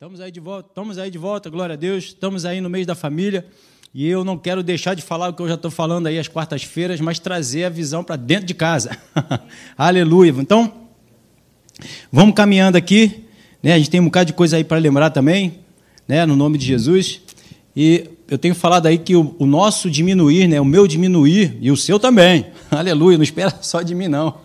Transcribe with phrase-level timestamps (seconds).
[0.00, 2.04] Estamos aí de volta, estamos aí de volta, glória a Deus.
[2.04, 3.44] Estamos aí no mês da família.
[3.92, 6.26] E eu não quero deixar de falar o que eu já estou falando aí às
[6.26, 8.96] quartas-feiras, mas trazer a visão para dentro de casa.
[9.76, 10.34] Aleluia.
[10.38, 10.72] Então,
[12.10, 13.26] vamos caminhando aqui.
[13.62, 13.74] Né?
[13.74, 15.58] A gente tem um bocado de coisa aí para lembrar também,
[16.08, 16.24] né?
[16.24, 17.20] no nome de Jesus.
[17.76, 20.58] E eu tenho falado aí que o, o, nosso diminuir, né?
[20.62, 22.46] o meu diminuir e o seu também.
[22.72, 23.18] Aleluia.
[23.18, 24.40] Não espera só de mim, não.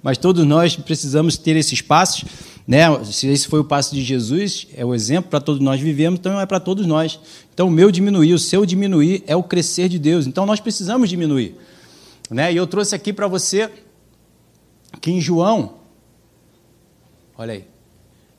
[0.00, 2.24] mas todos nós precisamos ter esses passos
[2.66, 3.04] né?
[3.04, 6.40] Se esse foi o passo de Jesus, é o exemplo para todos nós vivemos, então
[6.40, 7.18] é para todos nós.
[7.52, 10.26] Então o meu diminuir, o seu diminuir é o crescer de Deus.
[10.26, 11.56] Então nós precisamos diminuir.
[12.30, 12.52] Né?
[12.52, 13.70] E eu trouxe aqui para você
[15.00, 15.74] que em João,
[17.36, 17.64] olha aí,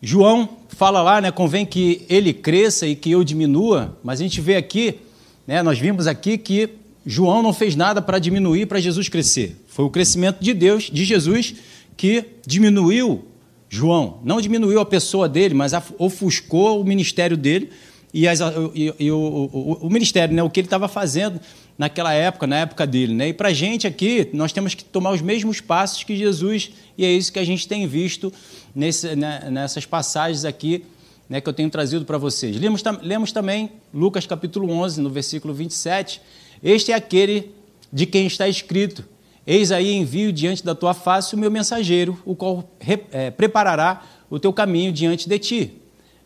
[0.01, 4.41] João fala lá, né, convém que ele cresça e que eu diminua, mas a gente
[4.41, 4.99] vê aqui,
[5.45, 6.69] né, nós vimos aqui que
[7.05, 9.55] João não fez nada para diminuir para Jesus crescer.
[9.67, 11.55] Foi o crescimento de Deus, de Jesus,
[11.95, 13.25] que diminuiu
[13.73, 14.19] João.
[14.21, 17.69] Não diminuiu a pessoa dele, mas ofuscou o ministério dele
[18.13, 18.41] e, as,
[18.75, 21.39] e, e o, o, o, ministério, né, o que ele estava fazendo
[21.77, 23.13] naquela época, na época dele.
[23.13, 23.29] Né?
[23.29, 27.05] E para a gente aqui, nós temos que tomar os mesmos passos que Jesus, e
[27.05, 28.33] é isso que a gente tem visto
[28.75, 30.83] nesse, né, nessas passagens aqui
[31.29, 32.59] né, que eu tenho trazido para vocês.
[32.59, 36.21] Lemos, lemos também Lucas capítulo 11, no versículo 27.
[36.61, 37.53] Este é aquele
[37.91, 39.05] de quem está escrito
[39.45, 42.63] Eis aí envio diante da tua face o meu mensageiro, o qual
[43.11, 45.73] é, preparará o teu caminho diante de ti.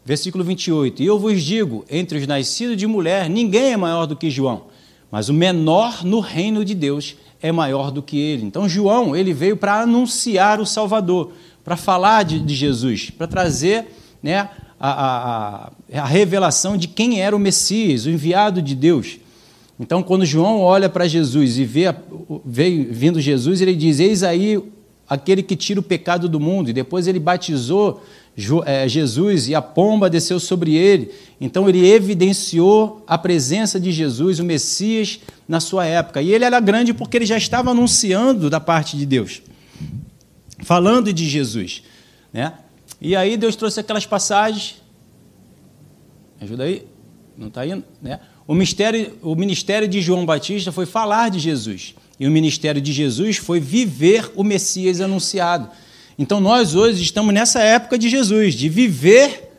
[0.04, 1.02] Versículo 28.
[1.02, 4.66] E eu vos digo: entre os nascidos de mulher, ninguém é maior do que João,
[5.10, 8.46] mas o menor no reino de Deus é maior do que ele.
[8.46, 11.32] Então, João, ele veio para anunciar o Salvador,
[11.64, 13.88] para falar de, de Jesus, para trazer
[14.22, 19.20] né, a, a, a revelação de quem era o Messias, o enviado de Deus.
[19.80, 21.94] Então, quando João olha para Jesus e vê,
[22.46, 24.62] vê vindo Jesus, ele diz: Eis aí
[25.08, 26.70] aquele que tira o pecado do mundo.
[26.70, 28.04] E depois ele batizou
[28.66, 31.12] é, Jesus e a pomba desceu sobre ele.
[31.40, 36.22] Então ele evidenciou a presença de Jesus, o Messias, na sua época.
[36.22, 39.42] E ele era grande porque ele já estava anunciando da parte de Deus,
[40.64, 41.84] falando de Jesus.
[42.34, 42.54] Né?
[43.00, 44.82] E aí Deus trouxe aquelas passagens.
[46.42, 46.86] Ajuda aí?
[47.38, 47.84] Não está indo?
[48.02, 48.20] Né?
[48.48, 51.96] O, mistério, o ministério de João Batista foi falar de Jesus.
[52.20, 55.70] E o ministério de Jesus foi viver o Messias anunciado.
[56.18, 59.52] Então nós hoje estamos nessa época de Jesus, de viver,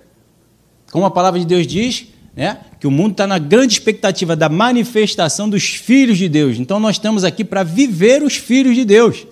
[0.91, 4.49] como a palavra de Deus diz, né, que o mundo está na grande expectativa da
[4.49, 6.59] manifestação dos filhos de Deus.
[6.59, 9.27] Então nós estamos aqui para viver os filhos de Deus,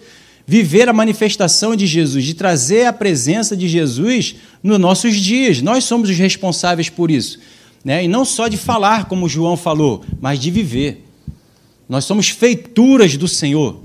[0.47, 5.63] viver a manifestação de Jesus, de trazer a presença de Jesus nos nossos dias.
[5.63, 7.39] Nós somos os responsáveis por isso.
[7.85, 8.05] Né?
[8.05, 11.05] E não só de falar, como João falou, mas de viver.
[11.89, 13.81] Nós somos feituras do Senhor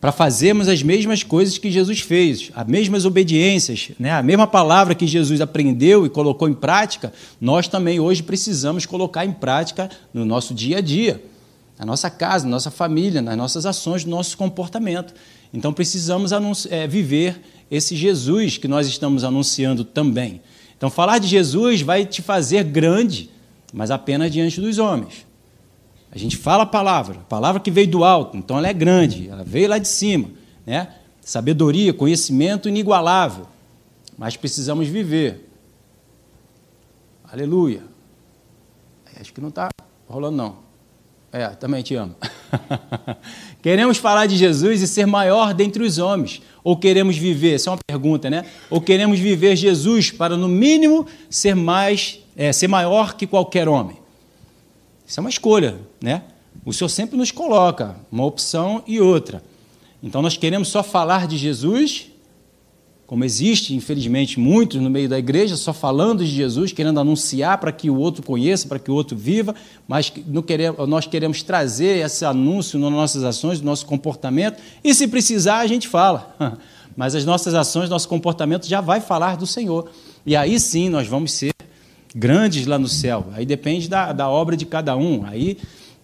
[0.00, 4.12] para fazermos as mesmas coisas que Jesus fez, as mesmas obediências, né?
[4.12, 9.24] a mesma palavra que Jesus aprendeu e colocou em prática, nós também hoje precisamos colocar
[9.24, 11.22] em prática no nosso dia a dia,
[11.78, 15.14] na nossa casa, na nossa família, nas nossas ações, no nosso comportamento.
[15.52, 16.32] Então precisamos
[16.66, 17.40] é, viver
[17.70, 20.40] esse Jesus que nós estamos anunciando também.
[20.76, 23.30] Então, falar de Jesus vai te fazer grande,
[23.72, 25.26] mas apenas diante dos homens.
[26.10, 29.28] A gente fala a palavra, a palavra que veio do alto, então ela é grande,
[29.28, 30.30] ela veio lá de cima.
[30.64, 30.94] Né?
[31.20, 33.46] Sabedoria, conhecimento inigualável.
[34.16, 35.48] Mas precisamos viver.
[37.30, 37.82] Aleluia.
[39.18, 39.68] Acho que não está
[40.08, 40.56] rolando, não.
[41.32, 42.14] É, também te amo.
[43.62, 46.42] queremos falar de Jesus e ser maior dentre os homens.
[46.62, 48.44] Ou queremos viver, essa é uma pergunta, né?
[48.70, 53.96] Ou queremos viver Jesus para, no mínimo, ser mais, é, ser maior que qualquer homem?
[55.06, 56.22] Isso é uma escolha, né?
[56.64, 59.42] O Senhor sempre nos coloca uma opção e outra.
[60.02, 62.08] Então nós queremos só falar de Jesus
[63.06, 67.70] como existe, infelizmente, muitos no meio da igreja só falando de Jesus, querendo anunciar para
[67.70, 69.54] que o outro conheça, para que o outro viva,
[69.86, 70.12] mas
[70.44, 75.58] queremos, nós queremos trazer esse anúncio nas nossas ações, no nosso comportamento, e se precisar,
[75.58, 76.34] a gente fala.
[76.96, 79.90] Mas as nossas ações, nosso comportamento já vai falar do Senhor.
[80.24, 81.52] E aí sim nós vamos ser
[82.14, 83.26] grandes lá no céu.
[83.34, 85.22] Aí depende da, da obra de cada um.
[85.26, 85.58] Aí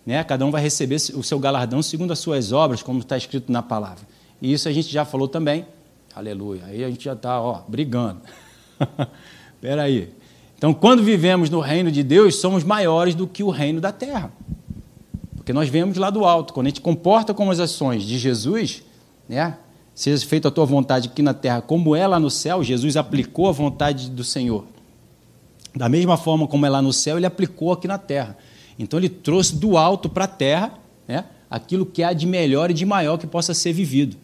[0.04, 3.50] né, cada um vai receber o seu galardão segundo as suas obras, como está escrito
[3.50, 4.06] na palavra.
[4.42, 5.64] E isso a gente já falou também
[6.14, 6.64] Aleluia.
[6.66, 8.20] Aí a gente já está, ó, brigando.
[9.54, 10.12] Espera aí.
[10.56, 14.32] Então, quando vivemos no reino de Deus, somos maiores do que o reino da terra.
[15.34, 16.52] Porque nós vemos lá do alto.
[16.52, 18.82] Quando a gente comporta como as ações de Jesus,
[19.28, 19.56] né?
[19.94, 23.48] Seja feita a tua vontade aqui na terra, como é lá no céu, Jesus aplicou
[23.48, 24.64] a vontade do Senhor.
[25.74, 28.36] Da mesma forma como é lá no céu, ele aplicou aqui na terra.
[28.78, 32.74] Então ele trouxe do alto para a terra né, aquilo que há de melhor e
[32.74, 34.16] de maior que possa ser vivido.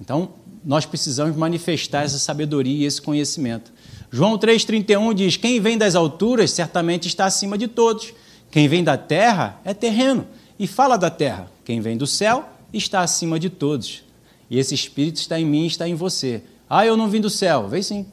[0.00, 0.30] Então,
[0.64, 3.72] nós precisamos manifestar essa sabedoria e esse conhecimento.
[4.10, 8.12] João 3,31 diz: Quem vem das alturas certamente está acima de todos.
[8.50, 10.26] Quem vem da terra é terreno.
[10.58, 11.50] E fala da terra.
[11.64, 14.02] Quem vem do céu está acima de todos.
[14.48, 16.42] E esse Espírito está em mim, está em você.
[16.68, 17.68] Ah, eu não vim do céu.
[17.68, 18.06] Vem sim.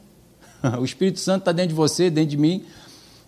[0.78, 2.64] O Espírito Santo está dentro de você, dentro de mim,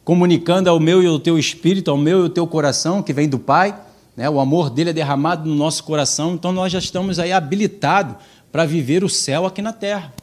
[0.04, 3.28] comunicando ao meu e ao teu espírito, ao meu e ao teu coração, que vem
[3.28, 3.78] do Pai.
[4.16, 4.28] Né?
[4.30, 8.16] O amor dele é derramado no nosso coração, então nós já estamos aí habilitados
[8.56, 10.14] para viver o céu aqui na terra.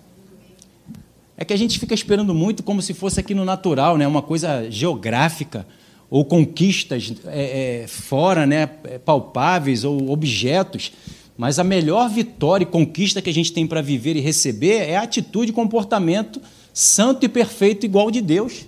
[1.38, 4.07] É que a gente fica esperando muito como se fosse aqui no natural, né?
[4.07, 5.68] uma coisa geográfica,
[6.09, 8.65] ou conquistas é, é, fora, né?
[9.06, 10.91] palpáveis, ou objetos.
[11.38, 14.97] Mas a melhor vitória e conquista que a gente tem para viver e receber é
[14.97, 16.41] a atitude e comportamento
[16.74, 18.65] santo e perfeito igual de Deus.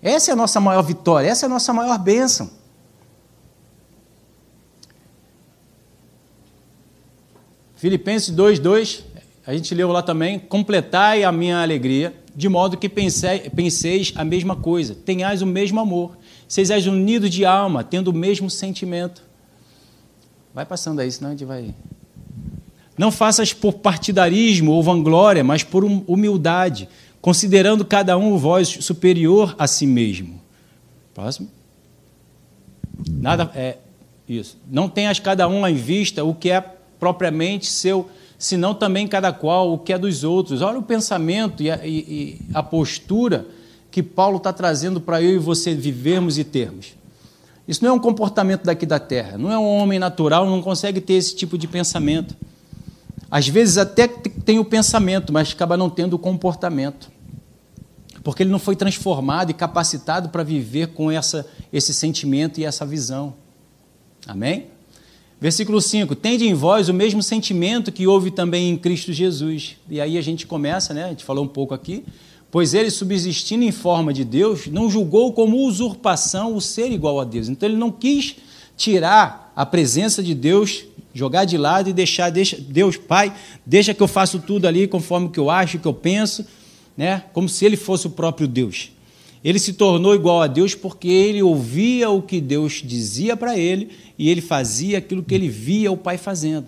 [0.00, 2.48] Essa é a nossa maior vitória, essa é a nossa maior bênção.
[7.78, 9.02] Filipenses 2,2,
[9.46, 14.24] a gente leu lá também: completai a minha alegria, de modo que pensei, penseis a
[14.24, 19.22] mesma coisa, tenhais o mesmo amor, sejais unidos de alma, tendo o mesmo sentimento.
[20.52, 21.72] Vai passando aí, senão a gente vai.
[22.96, 26.88] Não faças por partidarismo ou vanglória, mas por humildade,
[27.20, 30.40] considerando cada um o voz superior a si mesmo.
[31.14, 31.48] Próximo.
[33.08, 33.76] Nada é
[34.28, 34.58] isso.
[34.68, 38.08] Não tenhas cada um em vista o que é propriamente seu,
[38.38, 40.62] senão também cada qual o que é dos outros.
[40.62, 43.46] Olha o pensamento e a, e, a postura
[43.90, 46.94] que Paulo está trazendo para eu e você vivermos e termos.
[47.66, 49.36] Isso não é um comportamento daqui da terra.
[49.36, 52.36] Não é um homem natural, não consegue ter esse tipo de pensamento.
[53.30, 57.10] Às vezes até tem o pensamento, mas acaba não tendo o comportamento
[58.28, 62.84] porque ele não foi transformado e capacitado para viver com essa, esse sentimento e essa
[62.84, 63.32] visão.
[64.26, 64.66] Amém?
[65.40, 69.76] Versículo 5: Tende em vós o mesmo sentimento que houve também em Cristo Jesus.
[69.88, 71.04] E aí a gente começa, né?
[71.04, 72.04] A gente falou um pouco aqui.
[72.50, 77.24] Pois ele, subsistindo em forma de Deus, não julgou como usurpação o ser igual a
[77.24, 77.48] Deus.
[77.48, 78.36] Então ele não quis
[78.76, 83.34] tirar a presença de Deus, jogar de lado e deixar, deixa, Deus, Pai,
[83.66, 86.46] deixa que eu faça tudo ali conforme que eu acho, que eu penso
[86.98, 87.22] né?
[87.32, 88.90] como se ele fosse o próprio Deus.
[89.44, 93.90] Ele se tornou igual a Deus porque ele ouvia o que Deus dizia para ele
[94.18, 96.66] e ele fazia aquilo que ele via o Pai fazendo.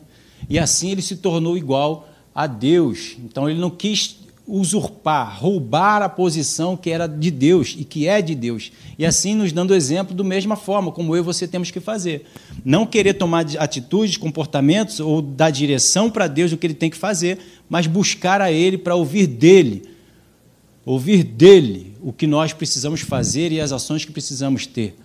[0.48, 3.16] E assim ele se tornou igual a Deus.
[3.24, 8.20] Então ele não quis usurpar, roubar a posição que era de Deus e que é
[8.20, 8.72] de Deus.
[8.98, 12.24] E assim nos dando exemplo da mesma forma como eu e você temos que fazer.
[12.64, 16.96] Não querer tomar atitudes, comportamentos ou dar direção para Deus do que ele tem que
[16.96, 17.38] fazer,
[17.68, 19.90] mas buscar a ele para ouvir dele
[20.84, 24.96] ouvir dele o que nós precisamos fazer e as ações que precisamos ter.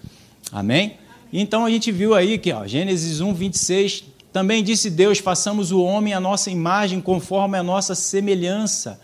[0.51, 0.93] Amém?
[1.31, 5.81] Então a gente viu aí que, ó, Gênesis 1, 26, também disse Deus: façamos o
[5.81, 8.99] homem a nossa imagem, conforme a nossa semelhança.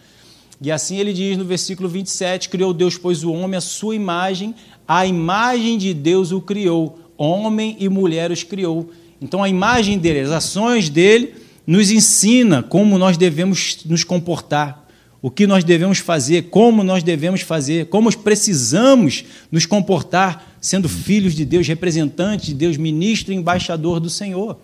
[0.61, 4.53] E assim ele diz no versículo 27: Criou Deus, pois, o homem a sua imagem,
[4.88, 8.91] a imagem de Deus o criou, homem e mulher os criou.
[9.21, 11.33] Então a imagem dele, as ações dele,
[11.65, 14.81] nos ensina como nós devemos nos comportar
[15.21, 21.35] o que nós devemos fazer, como nós devemos fazer, como precisamos nos comportar sendo filhos
[21.35, 24.57] de Deus, representantes de Deus, ministro e embaixador do Senhor.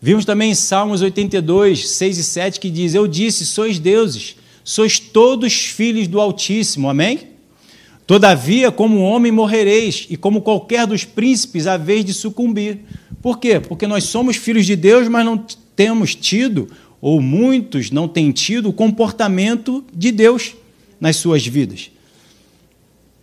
[0.00, 4.98] Vimos também em Salmos 82, 6 e 7 que diz: Eu disse, sois deuses, sois
[4.98, 6.88] todos filhos do Altíssimo.
[6.88, 7.34] Amém?
[8.06, 12.80] Todavia, como homem morrereis, e como qualquer dos príncipes, a vez de sucumbir.
[13.22, 13.58] Por quê?
[13.58, 15.42] Porque nós somos filhos de Deus, mas não
[15.74, 16.68] temos tido
[17.04, 20.54] ou muitos não têm tido o comportamento de Deus
[20.98, 21.90] nas suas vidas.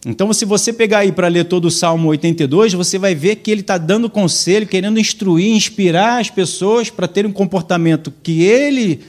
[0.06, 3.50] Então, se você pegar aí para ler todo o Salmo 82, você vai ver que
[3.50, 9.00] ele está dando conselho, querendo instruir, inspirar as pessoas para terem um comportamento que ele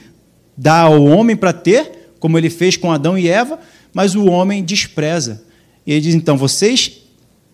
[0.57, 3.59] dá ao homem para ter, como ele fez com Adão e Eva,
[3.93, 5.43] mas o homem despreza.
[5.85, 6.93] E ele diz: então, vocês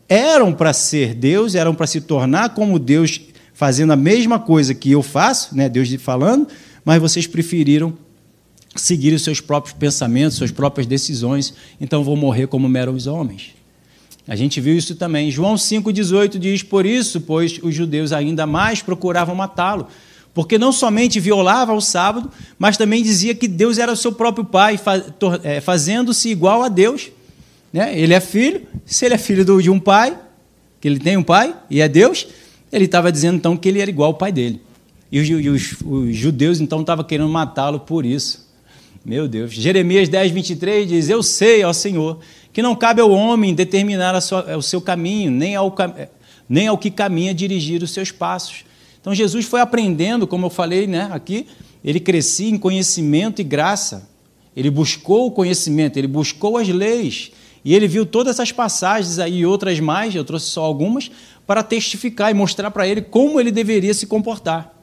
[0.08, 3.20] eram para ser Deus, eram para se tornar como Deus,
[3.54, 6.48] fazendo a mesma coisa que eu faço, né, Deus falando,
[6.89, 7.93] mas vocês preferiram
[8.75, 13.51] seguir os seus próprios pensamentos, suas próprias decisões, então vou morrer como meros homens.
[14.27, 15.29] A gente viu isso também.
[15.29, 19.86] João 5,18 diz: Por isso, pois, os judeus ainda mais procuravam matá-lo,
[20.34, 24.43] porque não somente violava o sábado, mas também dizia que Deus era o seu próprio
[24.43, 24.79] pai,
[25.43, 27.12] é, fazendo-se igual a Deus.
[27.72, 28.00] Né?
[28.00, 30.17] Ele é filho, se ele é filho de um pai,
[30.81, 32.25] que ele tem um pai e é Deus,
[32.72, 34.60] ele estava dizendo então que ele era igual ao pai dele.
[35.12, 38.48] E os, os, os judeus então estavam querendo matá-lo por isso.
[39.04, 39.54] Meu Deus.
[39.54, 42.20] Jeremias 10, 23 diz: Eu sei, ó Senhor,
[42.54, 45.74] que não cabe ao homem determinar sua, o seu caminho, nem ao,
[46.48, 48.66] nem ao que caminha dirigir os seus passos.
[49.00, 51.48] Então Jesus foi aprendendo, como eu falei né, aqui,
[51.84, 54.10] ele crescia em conhecimento e graça.
[54.56, 57.32] ele buscou o conhecimento, ele buscou as leis,
[57.63, 61.10] e ele viu todas essas passagens aí e outras mais, eu trouxe só algumas,
[61.48, 64.78] para testificar e mostrar para ele como ele deveria se comportar.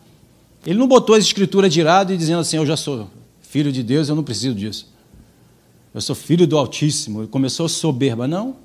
[0.66, 3.08] Ele não botou as escrituras de lado e dizendo assim: Eu já sou
[3.40, 4.92] filho de Deus, eu não preciso disso.
[5.94, 7.20] Eu sou filho do Altíssimo.
[7.20, 8.26] Ele começou soberba.
[8.26, 8.56] Não.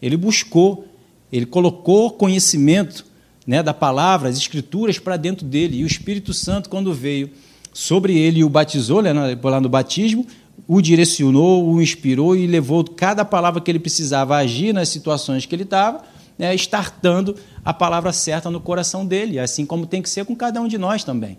[0.00, 0.86] Ele buscou,
[1.30, 3.04] ele colocou conhecimento
[3.46, 5.78] né, da palavra, as escrituras para dentro dele.
[5.78, 7.30] E o Espírito Santo, quando veio
[7.72, 10.26] sobre ele e o batizou, né, lá no batismo,
[10.66, 15.54] o direcionou, o inspirou e levou cada palavra que ele precisava agir nas situações que
[15.54, 16.02] ele estava
[16.40, 20.60] né, estartando a palavra certa no coração dele, assim como tem que ser com cada
[20.60, 21.38] um de nós também.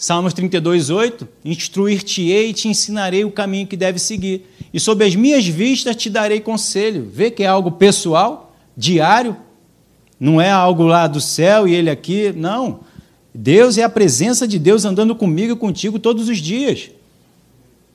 [0.00, 5.14] Salmos 32, 8: Instruir-te-ei e te ensinarei o caminho que deve seguir, e sob as
[5.14, 7.06] minhas vistas te darei conselho.
[7.12, 9.36] Vê que é algo pessoal, diário,
[10.18, 12.80] não é algo lá do céu e ele aqui, não.
[13.34, 16.90] Deus é a presença de Deus andando comigo e contigo todos os dias.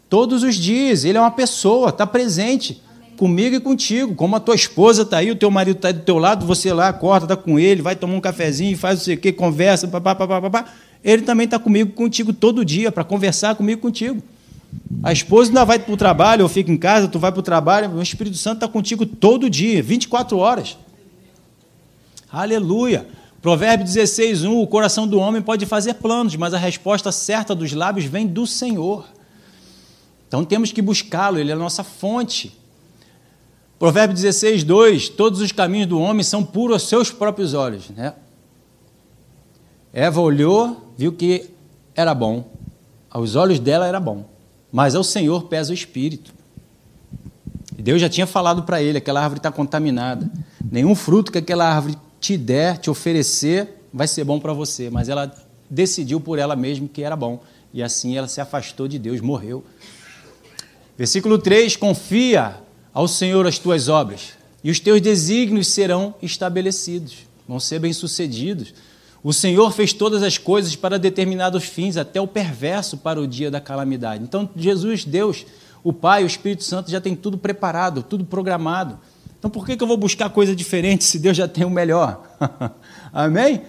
[0.07, 2.83] Todos os dias, Ele é uma pessoa, está presente
[3.15, 4.15] comigo e contigo.
[4.15, 6.89] Como a tua esposa está aí, o teu marido está do teu lado, você lá
[6.89, 10.65] acorda, está com ele, vai tomar um cafezinho, faz o quê, conversa, papapá, papapá.
[11.03, 14.21] Ele também está comigo contigo todo dia, para conversar comigo contigo.
[15.03, 17.43] A esposa ainda vai para o trabalho, ou fica em casa, tu vai para o
[17.43, 20.77] trabalho, o Espírito Santo está contigo todo dia, 24 horas.
[22.31, 23.07] Aleluia.
[23.41, 27.71] Provérbio 16, 1, o coração do homem pode fazer planos, mas a resposta certa dos
[27.73, 29.05] lábios vem do Senhor.
[30.27, 32.51] Então temos que buscá-lo, ele é a nossa fonte.
[33.77, 37.89] Provérbio 16, 2: Todos os caminhos do homem são puros aos seus próprios olhos.
[37.89, 38.13] Né?
[39.93, 41.49] Eva olhou, viu que
[41.93, 42.49] era bom,
[43.09, 44.25] aos olhos dela era bom,
[44.71, 46.33] mas ao Senhor pesa o espírito.
[47.77, 50.29] Deus já tinha falado para ele: aquela árvore está contaminada.
[50.71, 54.89] Nenhum fruto que aquela árvore te der, te oferecer, vai ser bom para você.
[54.89, 55.31] Mas ela
[55.69, 57.43] decidiu por ela mesma que era bom.
[57.73, 59.63] E assim ela se afastou de Deus, morreu.
[60.97, 62.64] Versículo 3: Confia
[62.95, 68.73] ao Senhor as tuas obras, e os teus desígnios serão estabelecidos, vão ser bem-sucedidos.
[69.21, 73.51] O Senhor fez todas as coisas para determinados fins, até o perverso para o dia
[73.51, 74.23] da calamidade.
[74.23, 75.45] Então, Jesus, Deus,
[75.83, 78.97] o Pai, o Espírito Santo já tem tudo preparado, tudo programado.
[79.37, 82.23] Então, por que, que eu vou buscar coisa diferente se Deus já tem o melhor?
[83.11, 83.63] Amém?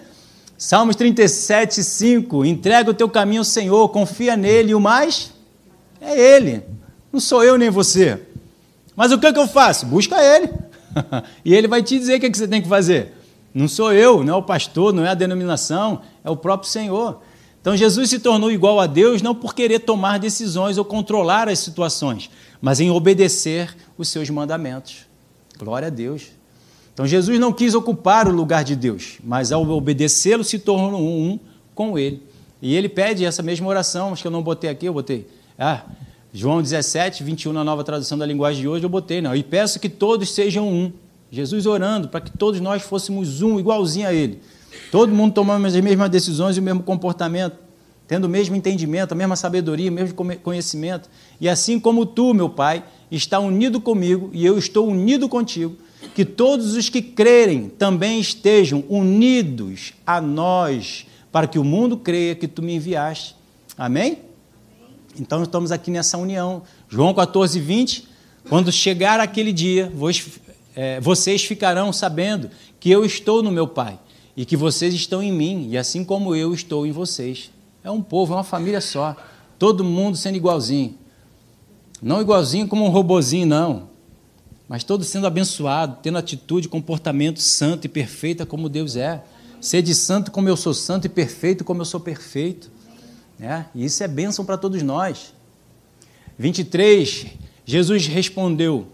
[0.57, 2.45] Salmos 37, 5.
[2.45, 5.33] Entrega o teu caminho ao Senhor, confia nele, e o mais
[5.99, 6.63] é Ele.
[7.11, 8.21] Não sou eu nem você.
[8.97, 9.85] Mas o que, é que eu faço?
[9.85, 10.51] Busca ele.
[11.45, 13.13] e ele vai te dizer o que, é que você tem que fazer.
[13.53, 17.21] Não sou eu, não é o pastor, não é a denominação, é o próprio Senhor.
[17.61, 21.59] Então Jesus se tornou igual a Deus não por querer tomar decisões ou controlar as
[21.59, 25.05] situações, mas em obedecer os seus mandamentos.
[25.59, 26.29] Glória a Deus.
[26.91, 31.39] Então Jesus não quis ocupar o lugar de Deus, mas ao obedecê-lo se tornou um
[31.75, 32.23] com ele.
[32.59, 35.27] E ele pede essa mesma oração, acho que eu não botei aqui, eu botei.
[35.59, 35.83] Ah,
[36.33, 39.35] João 17, 21, na nova tradução da linguagem de hoje, eu botei, não.
[39.35, 40.91] E peço que todos sejam um.
[41.31, 44.39] Jesus orando para que todos nós fôssemos um, igualzinho a Ele.
[44.91, 47.57] Todo mundo tomando as mesmas decisões e o mesmo comportamento,
[48.07, 51.09] tendo o mesmo entendimento, a mesma sabedoria, o mesmo conhecimento.
[51.39, 55.75] E assim como tu, meu Pai, está unido comigo e eu estou unido contigo,
[56.13, 62.35] que todos os que crerem também estejam unidos a nós, para que o mundo creia
[62.35, 63.35] que tu me enviaste.
[63.77, 64.26] Amém?
[65.19, 66.63] Então estamos aqui nessa união.
[66.87, 68.07] João 14, 20.
[68.47, 69.91] Quando chegar aquele dia,
[70.75, 73.99] é, vocês ficarão sabendo que eu estou no meu Pai
[74.35, 77.51] e que vocês estão em mim, e assim como eu estou em vocês.
[77.83, 79.15] É um povo, é uma família só.
[79.57, 80.95] Todo mundo sendo igualzinho.
[82.01, 83.89] Não igualzinho como um robozinho, não.
[84.69, 89.23] Mas todos sendo abençoado, tendo atitude, comportamento santo e perfeita como Deus é.
[89.59, 92.69] Ser de santo como eu sou santo e perfeito como eu sou perfeito.
[93.37, 93.65] Né?
[93.75, 95.33] E isso é bênção para todos nós.
[96.37, 97.27] 23,
[97.65, 98.87] Jesus respondeu: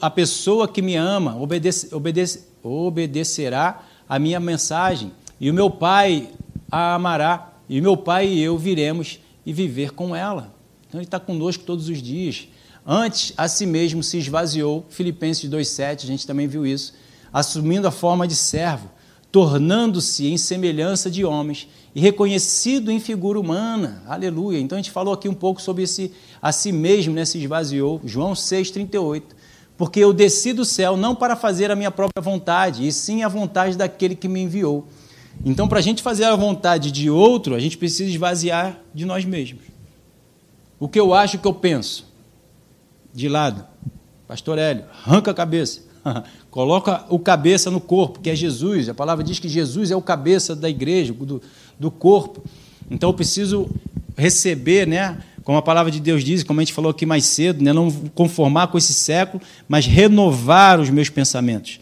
[0.00, 6.30] A pessoa que me ama obedece, obedece, obedecerá a minha mensagem, e o meu Pai
[6.70, 10.54] a amará, e o meu Pai e eu viremos e viver com ela.
[10.88, 12.48] Então Ele está conosco todos os dias.
[12.86, 16.94] Antes, a si mesmo se esvaziou, Filipenses 2,7, a gente também viu isso,
[17.32, 18.90] assumindo a forma de servo,
[19.32, 24.02] tornando-se em semelhança de homens e reconhecido em figura humana.
[24.06, 24.60] Aleluia.
[24.60, 28.00] Então a gente falou aqui um pouco sobre esse a si mesmo, né, se esvaziou.
[28.04, 29.34] João 6:38.
[29.76, 33.28] Porque eu desci do céu não para fazer a minha própria vontade, e sim a
[33.28, 34.86] vontade daquele que me enviou.
[35.44, 39.24] Então, para a gente fazer a vontade de outro, a gente precisa esvaziar de nós
[39.24, 39.64] mesmos.
[40.78, 42.06] O que eu acho, o que eu penso.
[43.14, 43.64] De lado.
[44.28, 45.80] Pastor Hélio, arranca a cabeça.
[46.52, 48.86] Coloca o cabeça no corpo, que é Jesus.
[48.86, 51.40] A palavra diz que Jesus é o cabeça da igreja, do,
[51.80, 52.44] do corpo.
[52.90, 53.70] Então eu preciso
[54.14, 57.64] receber, né, como a palavra de Deus diz, como a gente falou aqui mais cedo,
[57.64, 57.72] né?
[57.72, 61.80] não conformar com esse século, mas renovar os meus pensamentos.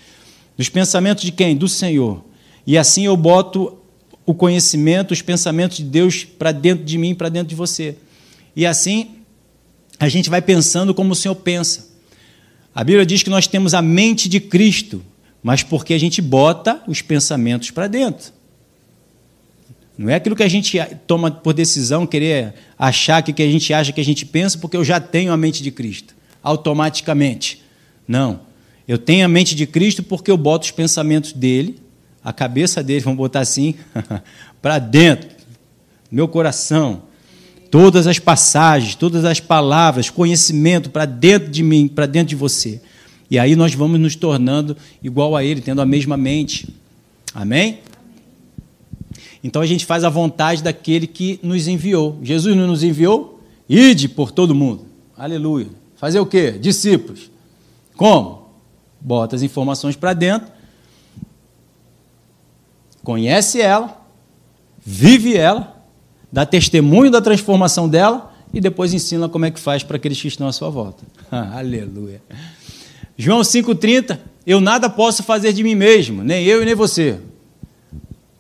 [0.57, 1.57] Dos pensamentos de quem?
[1.57, 2.23] Do Senhor.
[2.65, 3.77] E assim eu boto
[4.25, 7.97] o conhecimento, os pensamentos de Deus para dentro de mim, para dentro de você.
[8.55, 9.17] E assim
[9.99, 11.90] a gente vai pensando como o Senhor pensa.
[12.81, 15.05] A Bíblia diz que nós temos a mente de Cristo,
[15.43, 18.33] mas porque a gente bota os pensamentos para dentro.
[19.99, 23.75] Não é aquilo que a gente toma por decisão, querer achar que, que a gente
[23.75, 27.63] acha que a gente pensa, porque eu já tenho a mente de Cristo, automaticamente.
[28.09, 28.41] Não.
[28.89, 31.79] Eu tenho a mente de Cristo porque eu boto os pensamentos dele,
[32.25, 33.75] a cabeça dele, vamos botar assim,
[34.63, 35.29] para dentro,
[36.11, 37.03] meu coração.
[37.71, 42.81] Todas as passagens, todas as palavras, conhecimento para dentro de mim, para dentro de você.
[43.31, 46.69] E aí nós vamos nos tornando igual a ele, tendo a mesma mente.
[47.33, 47.79] Amém?
[49.43, 52.19] Então a gente faz a vontade daquele que nos enviou.
[52.23, 53.41] Jesus não nos enviou?
[53.69, 54.85] Ide por todo mundo.
[55.17, 55.69] Aleluia.
[55.97, 56.53] Fazer o quê?
[56.53, 57.31] Discípulos.
[57.97, 58.49] Como?
[59.01, 60.51] Bota as informações para dentro,
[63.03, 63.99] conhece ela,
[64.85, 65.80] vive ela,
[66.33, 70.29] dá testemunho da transformação dela e depois ensina como é que faz para aqueles que
[70.29, 71.05] estão à sua volta.
[71.31, 72.23] Aleluia.
[73.17, 77.19] João 5,30, eu nada posso fazer de mim mesmo, nem eu e nem você.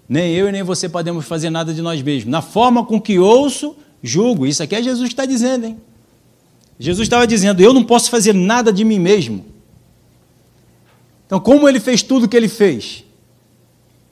[0.08, 2.30] Nem eu e nem você podemos fazer nada de nós mesmos.
[2.30, 4.46] Na forma com que ouço, julgo.
[4.46, 5.80] Isso aqui é Jesus que está dizendo, hein?
[6.78, 9.44] Jesus estava dizendo: Eu não posso fazer nada de mim mesmo.
[11.26, 13.04] Então, como ele fez tudo o que ele fez?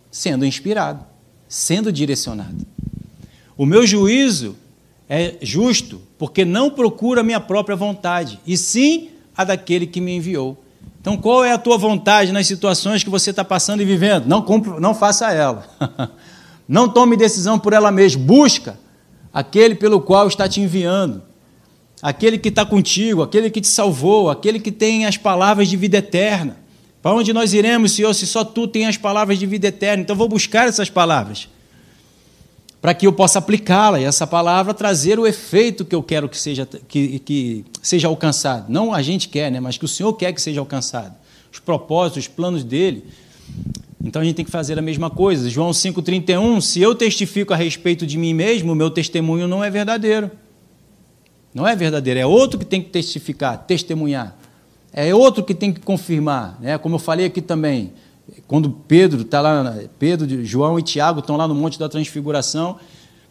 [0.08, 1.04] Sendo inspirado,
[1.48, 2.64] sendo direcionado.
[3.58, 4.56] O meu juízo
[5.08, 10.14] é justo, porque não procura a minha própria vontade, e sim a daquele que me
[10.14, 10.56] enviou.
[11.00, 14.26] Então, qual é a tua vontade nas situações que você está passando e vivendo?
[14.26, 14.46] Não,
[14.80, 15.66] não faça ela.
[16.68, 18.22] não tome decisão por ela mesma.
[18.22, 18.78] Busca
[19.32, 21.22] aquele pelo qual está te enviando.
[22.00, 25.98] Aquele que está contigo, aquele que te salvou, aquele que tem as palavras de vida
[25.98, 26.58] eterna.
[27.02, 30.02] Para onde nós iremos, Senhor, se só tu tem as palavras de vida eterna?
[30.02, 31.48] Então, vou buscar essas palavras
[32.80, 36.38] para que eu possa aplicá-la e essa palavra trazer o efeito que eu quero que
[36.38, 38.66] seja, que, que seja alcançado.
[38.68, 41.14] Não a gente quer, né, mas que o Senhor quer que seja alcançado.
[41.52, 43.04] Os propósitos, os planos dele.
[44.04, 45.50] Então a gente tem que fazer a mesma coisa.
[45.50, 49.70] João 5,31: se eu testifico a respeito de mim mesmo, o meu testemunho não é
[49.70, 50.30] verdadeiro.
[51.52, 54.36] Não é verdadeiro, é outro que tem que testificar, testemunhar.
[54.92, 56.58] É outro que tem que confirmar.
[56.60, 56.78] Né?
[56.78, 57.92] Como eu falei aqui também,
[58.46, 62.78] quando Pedro está lá, Pedro, João e Tiago estão lá no Monte da Transfiguração,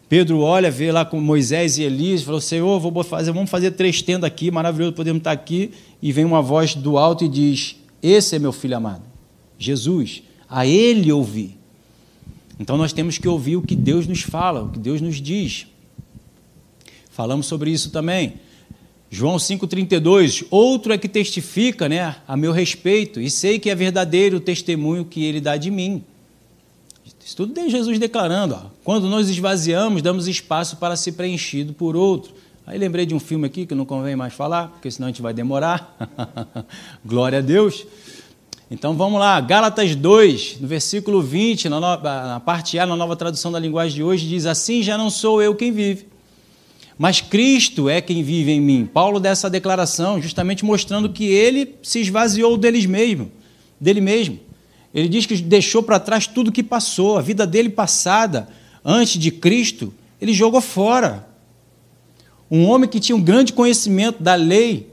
[0.08, 4.00] Pedro olha, vê lá com Moisés e Elias, falou: Senhor, vou fazer, vamos fazer três
[4.00, 5.72] tendas aqui, maravilhoso, podemos estar aqui.
[6.00, 9.02] E vem uma voz do alto e diz: Esse é meu filho amado,
[9.58, 11.58] Jesus, a ele ouvi.
[12.58, 15.66] Então nós temos que ouvir o que Deus nos fala, o que Deus nos diz.
[17.10, 18.34] Falamos sobre isso também.
[19.10, 24.36] João 5,32, outro é que testifica né, a meu respeito, e sei que é verdadeiro
[24.36, 26.04] o testemunho que ele dá de mim.
[27.24, 31.96] Isso tudo tem Jesus declarando: ó, quando nós esvaziamos, damos espaço para ser preenchido por
[31.96, 32.32] outro.
[32.66, 35.22] Aí lembrei de um filme aqui que não convém mais falar, porque senão a gente
[35.22, 35.96] vai demorar.
[37.04, 37.86] Glória a Deus.
[38.70, 42.02] Então vamos lá, Gálatas 2, no versículo 20, na, no...
[42.02, 45.42] na parte A, na nova tradução da linguagem de hoje, diz: Assim já não sou
[45.42, 46.06] eu quem vive
[46.98, 48.84] mas Cristo é quem vive em mim.
[48.84, 53.30] Paulo dá essa declaração, justamente mostrando que ele se esvaziou deles mesmo,
[53.80, 54.40] dele mesmo.
[54.92, 58.48] Ele diz que deixou para trás tudo que passou, a vida dele passada,
[58.84, 61.28] antes de Cristo, ele jogou fora.
[62.50, 64.90] Um homem que tinha um grande conhecimento da lei,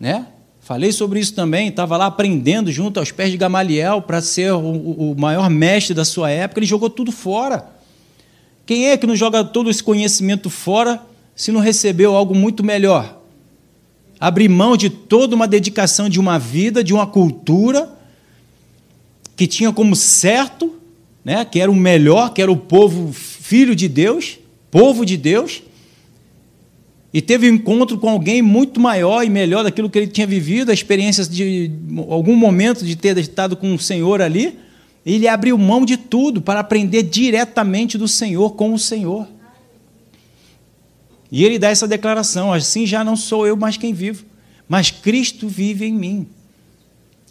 [0.00, 0.28] né?
[0.60, 5.12] Falei sobre isso também, estava lá aprendendo junto aos pés de Gamaliel para ser o,
[5.12, 7.75] o maior mestre da sua época, ele jogou tudo fora.
[8.66, 11.00] Quem é que não joga todo esse conhecimento fora
[11.36, 13.22] se não recebeu algo muito melhor?
[14.18, 17.88] Abrir mão de toda uma dedicação de uma vida, de uma cultura
[19.36, 20.74] que tinha como certo,
[21.24, 24.38] né, que era o melhor, que era o povo filho de Deus,
[24.70, 25.62] povo de Deus,
[27.12, 30.70] e teve um encontro com alguém muito maior e melhor daquilo que ele tinha vivido,
[30.70, 31.70] a experiência de
[32.08, 34.58] algum momento de ter estado com o Senhor ali,
[35.06, 39.28] ele abriu mão de tudo para aprender diretamente do Senhor com o Senhor.
[41.30, 44.24] E ele dá essa declaração: assim já não sou eu mais quem vivo,
[44.68, 46.26] mas Cristo vive em mim.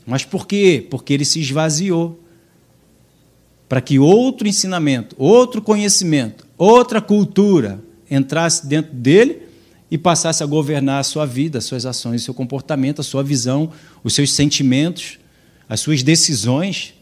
[0.08, 0.86] Mas por quê?
[0.90, 2.22] Porque ele se esvaziou.
[3.68, 9.42] Para que outro ensinamento, outro conhecimento, outra cultura entrasse dentro dele
[9.90, 13.24] e passasse a governar a sua vida, as suas ações, o seu comportamento, a sua
[13.24, 13.72] visão,
[14.04, 15.18] os seus sentimentos,
[15.68, 16.94] as suas decisões.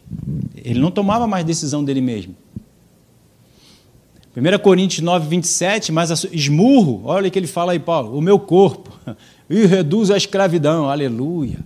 [0.56, 2.36] Ele não tomava mais decisão dele mesmo.
[4.36, 8.40] 1 Coríntios 9, 27, mas esmurro, olha o que ele fala aí, Paulo, o meu
[8.40, 8.92] corpo,
[9.48, 11.60] e reduzo a escravidão, aleluia.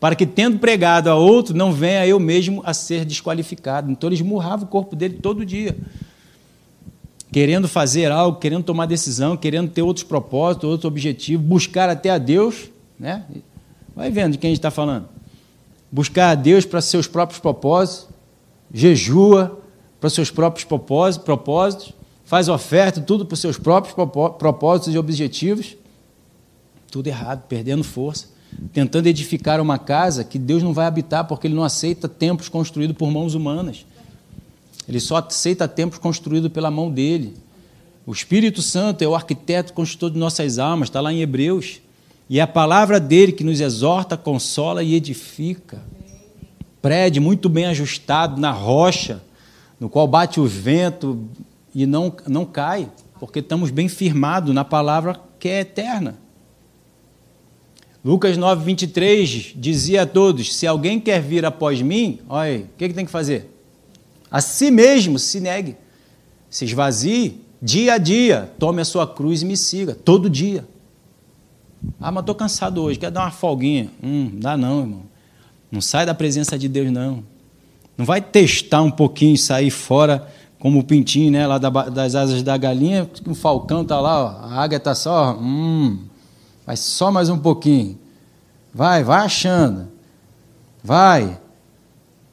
[0.00, 3.88] Para que, tendo pregado a outro, não venha eu mesmo a ser desqualificado.
[3.88, 5.76] Então ele esmurrava o corpo dele todo dia,
[7.30, 12.18] querendo fazer algo, querendo tomar decisão, querendo ter outros propósitos, outros objetivos, buscar até a
[12.18, 12.68] Deus.
[12.98, 13.24] Né?
[13.94, 15.11] Vai vendo de quem a gente está falando.
[15.92, 18.08] Buscar a Deus para seus próprios propósitos,
[18.72, 19.60] jejua,
[20.00, 21.92] para seus próprios propósitos,
[22.24, 23.94] faz oferta, tudo para seus próprios
[24.38, 25.76] propósitos e objetivos.
[26.90, 28.28] Tudo errado, perdendo força,
[28.72, 32.96] tentando edificar uma casa que Deus não vai habitar, porque Ele não aceita templos construídos
[32.96, 33.84] por mãos humanas.
[34.88, 37.34] Ele só aceita templos construídos pela mão dele.
[38.06, 41.80] O Espírito Santo é o arquiteto construtor de nossas almas, está lá em Hebreus.
[42.32, 45.82] E é a palavra dele que nos exorta, consola e edifica.
[46.80, 49.22] Prédio muito bem ajustado na rocha,
[49.78, 51.28] no qual bate o vento
[51.74, 52.90] e não, não cai,
[53.20, 56.18] porque estamos bem firmados na palavra que é eterna.
[58.02, 62.68] Lucas 9, 23 dizia a todos: Se alguém quer vir após mim, olha aí, o
[62.78, 63.54] que, que tem que fazer?
[64.30, 65.76] A si mesmo se negue,
[66.48, 70.66] se esvazie, dia a dia, tome a sua cruz e me siga, todo dia.
[72.00, 73.90] Ah, mas estou cansado hoje, quero dar uma folguinha.
[74.02, 75.02] Hum, dá não, irmão.
[75.70, 77.24] Não sai da presença de Deus, não.
[77.96, 82.56] Não vai testar um pouquinho, sair fora como o pintinho, né, lá das asas da
[82.56, 86.04] galinha, o falcão tá lá, ó, a águia tá só, hum,
[86.64, 87.98] vai só mais um pouquinho.
[88.72, 89.88] Vai, vai achando.
[90.82, 91.36] Vai.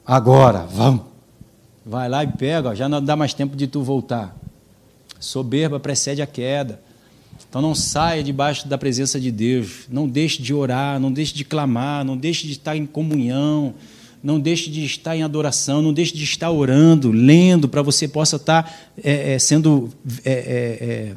[0.05, 1.05] Agora, vamos.
[1.83, 4.35] Vai lá e pega, ó, já não dá mais tempo de tu voltar.
[5.19, 6.79] Soberba precede a queda.
[7.49, 9.87] Então não saia debaixo da presença de Deus.
[9.89, 13.73] Não deixe de orar, não deixe de clamar, não deixe de estar em comunhão
[14.21, 18.35] não deixe de estar em adoração, não deixe de estar orando, lendo, para você possa
[18.35, 19.89] estar é, é, sendo.
[20.25, 21.15] É, é, é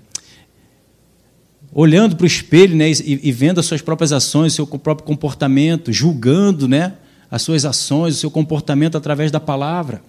[1.74, 5.06] olhando para o espelho né, e, e, vendo as suas próprias ações, o seu próprio
[5.06, 6.92] comportamento, julgando né,
[7.30, 10.02] as suas ações, o seu comportamento através da palavra.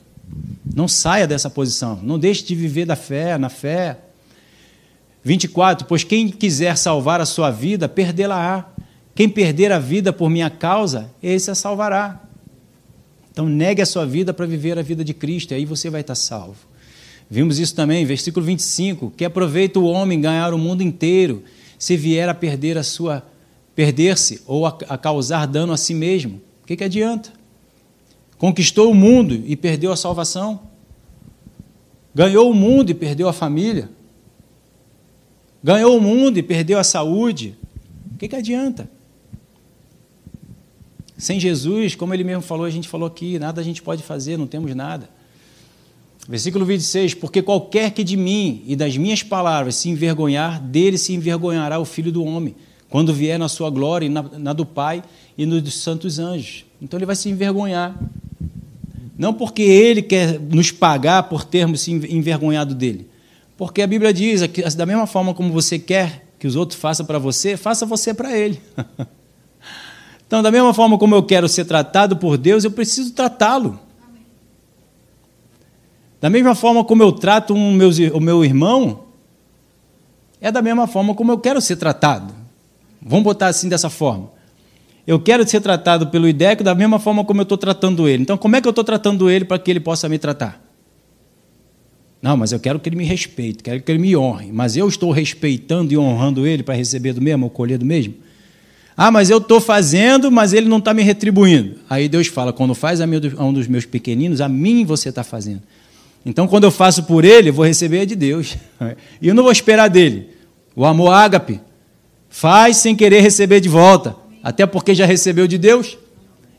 [0.75, 3.97] Não saia dessa posição, não deixe de viver da fé, na fé.
[5.23, 8.65] 24, pois quem quiser salvar a sua vida, perdê-la-á.
[9.15, 12.21] Quem perder a vida por minha causa, esse a salvará.
[13.31, 16.01] Então, negue a sua vida para viver a vida de Cristo, e aí você vai
[16.01, 16.57] estar salvo.
[17.29, 21.43] Vimos isso também, versículo 25: que aproveita o homem ganhar o mundo inteiro,
[21.79, 23.23] se vier a perder a sua
[23.75, 26.39] perder-se ou a, a, causar dano a si mesmo.
[26.61, 27.31] O que, que adianta?
[28.37, 30.59] Conquistou o mundo e perdeu a salvação.
[32.13, 33.89] Ganhou o mundo e perdeu a família.
[35.63, 37.55] Ganhou o mundo e perdeu a saúde.
[38.13, 38.89] O que, que adianta?
[41.17, 44.37] Sem Jesus, como ele mesmo falou, a gente falou aqui, nada a gente pode fazer,
[44.37, 45.09] não temos nada.
[46.27, 51.13] Versículo 26: Porque qualquer que de mim e das minhas palavras se envergonhar, dele se
[51.13, 52.55] envergonhará o filho do homem,
[52.89, 55.01] quando vier na sua glória, na, na do Pai
[55.37, 56.65] e nos santos anjos.
[56.81, 57.97] Então ele vai se envergonhar.
[59.17, 63.12] Não porque ele quer nos pagar por termos se envergonhado dele.
[63.57, 67.05] Porque a Bíblia diz que, da mesma forma como você quer que os outros façam
[67.05, 68.61] para você, faça você para ele.
[70.25, 73.79] Então, da mesma forma como eu quero ser tratado por Deus, eu preciso tratá-lo.
[76.19, 79.03] Da mesma forma como eu trato um meu, o meu irmão,
[80.41, 82.33] é da mesma forma como eu quero ser tratado.
[82.99, 84.31] Vamos botar assim dessa forma.
[85.05, 88.23] Eu quero ser tratado pelo IDEC da mesma forma como eu estou tratando ele.
[88.23, 90.62] Então, como é que eu estou tratando ele para que ele possa me tratar?
[92.23, 94.49] Não, mas eu quero que ele me respeite, quero que ele me honre.
[94.49, 98.13] Mas eu estou respeitando e honrando ele para receber do mesmo ou colher do mesmo?
[98.95, 101.75] Ah, mas eu estou fazendo, mas ele não está me retribuindo.
[101.89, 103.05] Aí Deus fala: quando faz a
[103.39, 105.63] um dos meus pequeninos, a mim você está fazendo.
[106.25, 108.55] Então, quando eu faço por ele, eu vou receber de Deus.
[109.21, 110.29] E eu não vou esperar dele.
[110.73, 111.59] O amor ágape
[112.29, 115.97] faz sem querer receber de volta, até porque já recebeu de Deus.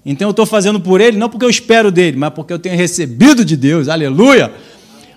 [0.05, 2.77] Então, eu estou fazendo por ele, não porque eu espero dele, mas porque eu tenho
[2.77, 3.89] recebido de Deus.
[3.89, 4.53] Aleluia!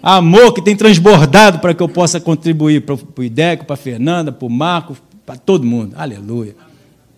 [0.09, 4.31] Amor que tem transbordado para que eu possa contribuir para o Ideco, para a Fernanda,
[4.31, 5.95] para o Marco, para todo mundo.
[5.97, 6.55] Aleluia!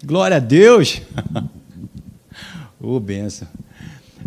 [0.04, 1.00] Glória a Deus.
[2.82, 3.48] Ô, oh, benção.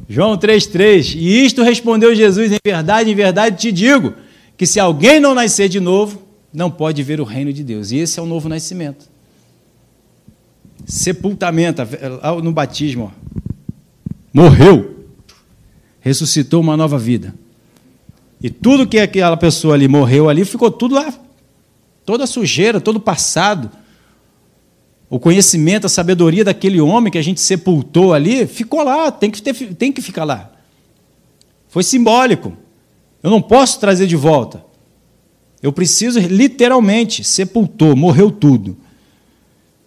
[0.09, 1.17] João 3,3.
[1.17, 4.15] E isto respondeu Jesus: Em verdade, em verdade te digo,
[4.57, 6.23] que se alguém não nascer de novo,
[6.55, 7.91] não pode ver o reino de Deus.
[7.91, 9.11] E esse é o novo nascimento.
[10.87, 11.83] Sepultamento,
[12.41, 13.13] no batismo.
[13.13, 13.33] Ó.
[14.33, 15.05] Morreu.
[16.01, 17.35] Ressuscitou uma nova vida.
[18.43, 21.15] E tudo que aquela pessoa ali morreu ali, ficou tudo lá.
[22.05, 23.71] Toda a sujeira, todo o passado
[25.13, 29.43] o conhecimento, a sabedoria daquele homem que a gente sepultou ali, ficou lá, tem que,
[29.43, 30.51] ter, tem que ficar lá.
[31.69, 32.57] Foi simbólico.
[33.23, 34.65] Eu não posso trazer de volta.
[35.63, 38.75] Eu preciso, literalmente, sepultou, morreu tudo.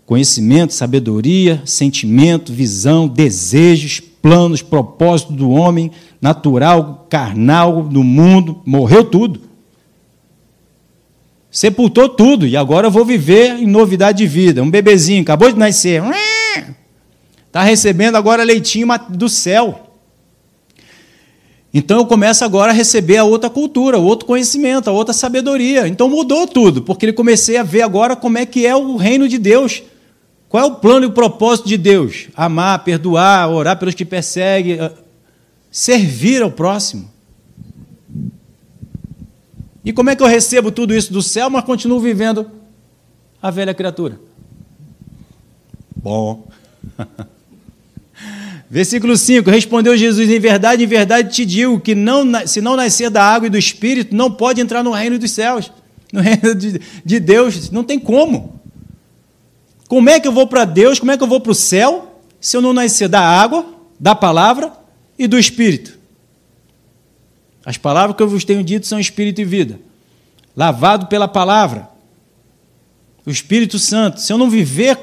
[0.05, 9.39] Conhecimento, sabedoria, sentimento, visão, desejos, planos, propósito do homem, natural, carnal, do mundo, morreu tudo.
[11.51, 14.63] Sepultou tudo e agora eu vou viver em novidade de vida.
[14.63, 16.01] Um bebezinho acabou de nascer,
[17.45, 19.91] está recebendo agora leitinho do céu.
[21.71, 25.87] Então eu começo agora a receber a outra cultura, outro conhecimento, a outra sabedoria.
[25.87, 29.27] Então mudou tudo, porque ele comecei a ver agora como é que é o reino
[29.27, 29.83] de Deus.
[30.49, 32.27] Qual é o plano e o propósito de Deus?
[32.35, 34.91] Amar, perdoar, orar pelos que perseguem, ah,
[35.71, 37.11] servir ao próximo.
[39.83, 42.49] E como é que eu recebo tudo isso do céu, mas continuo vivendo
[43.41, 44.19] a velha criatura?
[45.95, 46.47] Bom.
[48.69, 53.09] Versículo 5: Respondeu Jesus: Em verdade, em verdade te digo que não, se não nascer
[53.09, 55.71] da água e do espírito, não pode entrar no reino dos céus,
[56.11, 57.69] no reino de, de Deus.
[57.69, 58.54] Não tem como.
[59.95, 60.99] Como é que eu vou para Deus?
[60.99, 63.65] Como é que eu vou para o céu se eu não nascer da água,
[63.97, 64.73] da palavra
[65.17, 65.97] e do espírito?
[67.65, 69.79] As palavras que eu vos tenho dito são espírito e vida.
[70.53, 71.87] Lavado pela palavra,
[73.25, 74.19] o Espírito Santo.
[74.19, 74.99] Se eu não viver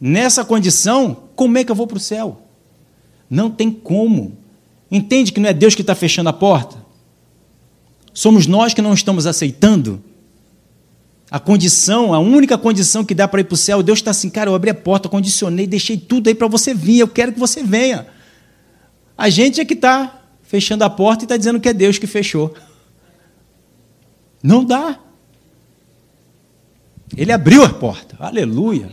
[0.00, 2.42] nessa condição, como é que eu vou para o céu?
[3.30, 4.36] Não tem como.
[4.90, 6.76] Entende que não é Deus que está fechando a porta?
[8.12, 10.02] Somos nós que não estamos aceitando.
[11.32, 14.28] A condição, a única condição que dá para ir para o céu, Deus está assim,
[14.28, 17.40] cara, eu abri a porta, condicionei, deixei tudo aí para você vir, eu quero que
[17.40, 18.06] você venha.
[19.16, 22.06] A gente é que está fechando a porta e está dizendo que é Deus que
[22.06, 22.54] fechou.
[24.42, 24.98] Não dá.
[27.16, 28.92] Ele abriu a porta, aleluia.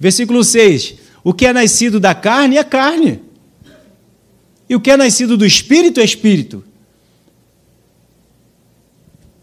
[0.00, 3.22] Versículo 6: O que é nascido da carne é carne,
[4.68, 6.64] e o que é nascido do espírito é espírito.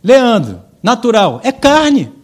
[0.03, 2.14] Leandro, natural, é carne.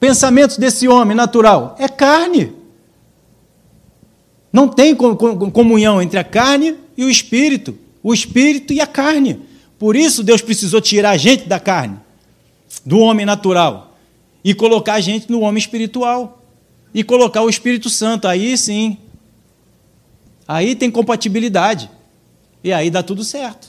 [0.00, 2.52] Pensamentos desse homem natural, é carne.
[4.52, 9.40] Não tem comunhão entre a carne e o espírito, o espírito e a carne.
[9.78, 11.96] Por isso Deus precisou tirar a gente da carne,
[12.84, 13.96] do homem natural,
[14.42, 16.36] e colocar a gente no homem espiritual.
[16.94, 18.26] E colocar o Espírito Santo.
[18.26, 18.96] Aí sim,
[20.48, 21.90] Aí tem compatibilidade.
[22.64, 23.68] E aí dá tudo certo.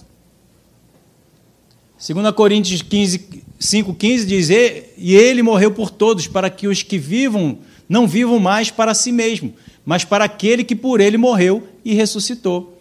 [2.00, 7.60] 2 Coríntios 15, 5,15 diz: E ele morreu por todos, para que os que vivam
[7.88, 9.54] não vivam mais para si mesmo,
[9.86, 12.78] mas para aquele que por ele morreu e ressuscitou.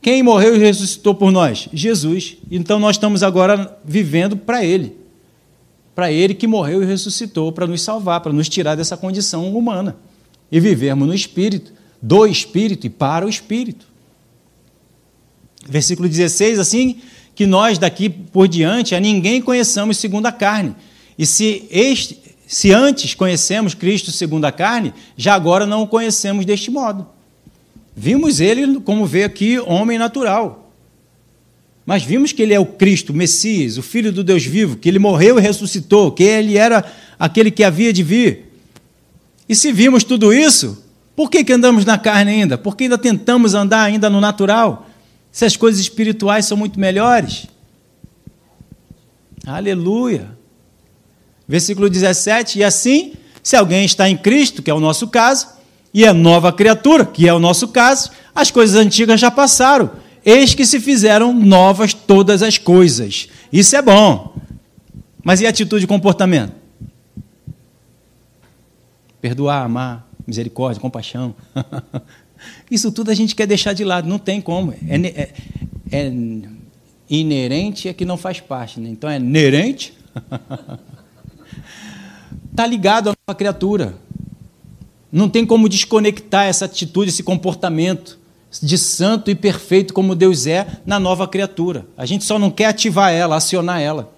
[0.00, 1.68] Quem morreu e ressuscitou por nós?
[1.72, 2.36] Jesus.
[2.50, 4.94] Então nós estamos agora vivendo para ele.
[5.94, 9.96] Para ele que morreu e ressuscitou para nos salvar, para nos tirar dessa condição humana
[10.52, 13.86] e vivermos no espírito do Espírito e para o Espírito.
[15.68, 17.00] Versículo 16, assim,
[17.36, 20.74] que nós daqui por diante a ninguém conheçamos segundo a carne.
[21.18, 26.46] E se, este, se antes conhecemos Cristo segundo a carne, já agora não o conhecemos
[26.46, 27.06] deste modo.
[27.94, 30.72] Vimos ele, como vê aqui, homem natural.
[31.84, 34.88] Mas vimos que ele é o Cristo, o Messias, o Filho do Deus vivo, que
[34.88, 36.84] ele morreu e ressuscitou, que ele era
[37.18, 38.50] aquele que havia de vir.
[39.46, 40.82] E se vimos tudo isso,
[41.14, 42.56] por que, que andamos na carne ainda?
[42.56, 44.85] Porque ainda tentamos andar ainda no natural?
[45.36, 47.46] Se as coisas espirituais são muito melhores?
[49.46, 50.30] Aleluia.
[51.46, 55.48] Versículo 17: E assim, se alguém está em Cristo, que é o nosso caso,
[55.92, 59.90] e é nova criatura, que é o nosso caso, as coisas antigas já passaram.
[60.24, 63.28] Eis que se fizeram novas todas as coisas.
[63.52, 64.34] Isso é bom.
[65.22, 66.54] Mas e atitude e comportamento?
[69.20, 71.34] Perdoar, amar, misericórdia, compaixão.
[72.70, 74.72] Isso tudo a gente quer deixar de lado, não tem como.
[74.72, 75.32] É, é,
[75.92, 76.12] é
[77.08, 78.80] inerente é que não faz parte.
[78.80, 78.90] Né?
[78.90, 79.94] Então é inerente.
[82.50, 83.94] Está ligado à nova criatura.
[85.10, 88.18] Não tem como desconectar essa atitude, esse comportamento
[88.62, 91.86] de santo e perfeito como Deus é na nova criatura.
[91.96, 94.12] A gente só não quer ativar ela, acionar ela.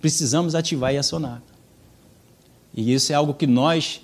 [0.00, 1.42] Precisamos ativar e acionar.
[2.74, 4.00] E isso é algo que nós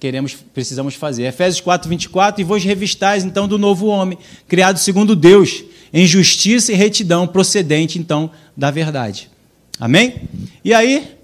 [0.00, 1.24] queremos, precisamos fazer.
[1.24, 6.72] Efésios 4, 24, e vos revistais então do novo homem, criado segundo Deus, em justiça
[6.72, 9.30] e retidão, procedente então da verdade.
[9.78, 10.22] Amém?
[10.64, 11.16] E aí,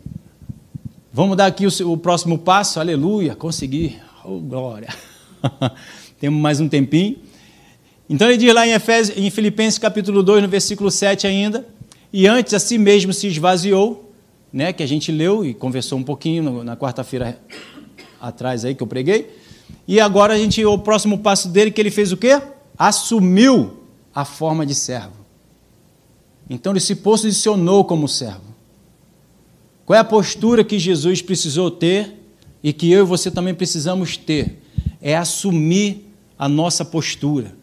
[1.11, 4.89] vamos dar aqui o, o próximo passo, aleluia, consegui, oh glória.
[6.21, 7.17] Temos mais um tempinho.
[8.09, 11.67] Então ele diz lá em, Efésios, em Filipenses capítulo 2, no versículo 7 ainda,
[12.13, 14.13] e antes a si mesmo se esvaziou,
[14.53, 17.39] né, que a gente leu e conversou um pouquinho na quarta-feira
[18.21, 19.31] atrás aí que eu preguei.
[19.87, 22.41] E agora a gente, o próximo passo dele que ele fez o quê?
[22.79, 25.15] Assumiu a forma de servo.
[26.49, 28.55] Então ele se posicionou como servo.
[29.85, 32.15] Qual é a postura que Jesus precisou ter
[32.63, 34.61] e que eu e você também precisamos ter?
[35.01, 37.55] É assumir a nossa postura.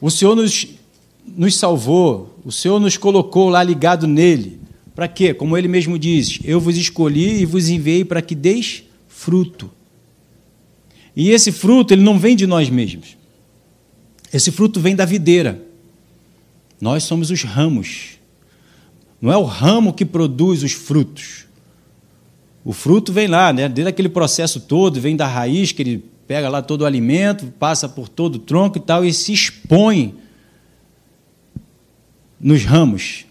[0.00, 0.66] O Senhor nos,
[1.26, 4.60] nos salvou, o Senhor nos colocou lá ligado nele.
[4.94, 5.32] Para quê?
[5.32, 8.84] Como ele mesmo diz: Eu vos escolhi e vos enviei para que deis
[9.18, 9.68] fruto.
[11.14, 13.16] E esse fruto, ele não vem de nós mesmos.
[14.32, 15.60] Esse fruto vem da videira.
[16.80, 18.10] Nós somos os ramos.
[19.20, 21.46] Não é o ramo que produz os frutos.
[22.64, 23.68] O fruto vem lá, né?
[23.68, 27.88] Desde aquele processo todo, vem da raiz, que ele pega lá todo o alimento, passa
[27.88, 30.14] por todo o tronco e tal, e se expõe
[32.38, 33.26] nos ramos.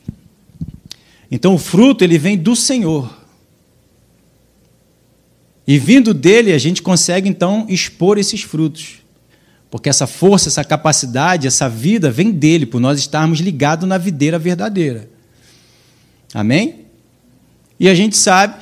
[1.32, 3.27] Então o fruto ele vem do Senhor.
[5.68, 9.00] E vindo dele, a gente consegue então expor esses frutos.
[9.70, 14.40] Porque essa força, essa capacidade, essa vida vem dele, por nós estarmos ligados na videira
[14.40, 15.10] verdadeira.
[16.34, 16.86] Amém?
[17.78, 18.56] E a gente sabe,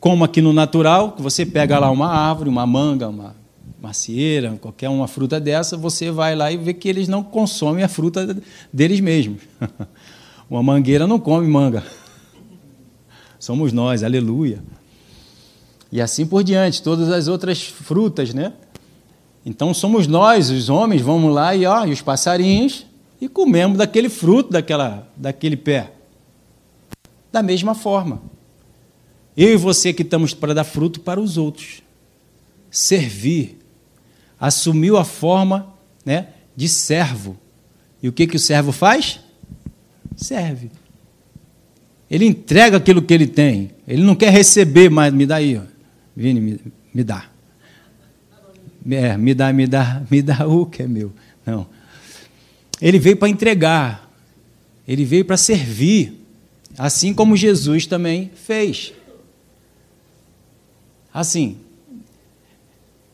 [0.00, 3.36] como aqui no natural, que você pega lá uma árvore, uma manga, uma
[3.80, 7.88] macieira, qualquer uma fruta dessa, você vai lá e vê que eles não consomem a
[7.88, 8.36] fruta
[8.72, 9.42] deles mesmos.
[10.50, 11.82] Uma mangueira não come manga.
[13.38, 14.62] Somos nós, aleluia.
[15.92, 18.54] E assim por diante, todas as outras frutas, né?
[19.44, 22.86] Então somos nós, os homens, vamos lá e, ó, e os passarinhos
[23.20, 25.92] e comemos daquele fruto daquela, daquele pé.
[27.30, 28.22] Da mesma forma.
[29.36, 31.82] Eu e você que estamos para dar fruto para os outros.
[32.70, 33.58] Servir,
[34.40, 35.74] assumiu a forma
[36.04, 37.36] né, de servo.
[38.02, 39.20] E o que, que o servo faz?
[40.16, 40.70] Serve.
[42.10, 43.72] Ele entrega aquilo que ele tem.
[43.86, 45.56] Ele não quer receber, mas me dá aí.
[45.56, 45.71] Ó.
[46.16, 46.60] Vini, me,
[46.92, 47.30] me dá.
[48.90, 51.12] É, me dá, me dá, me dá o que é meu.
[51.46, 51.66] Não.
[52.80, 54.10] Ele veio para entregar.
[54.86, 56.20] Ele veio para servir.
[56.76, 58.92] Assim como Jesus também fez.
[61.12, 61.58] Assim,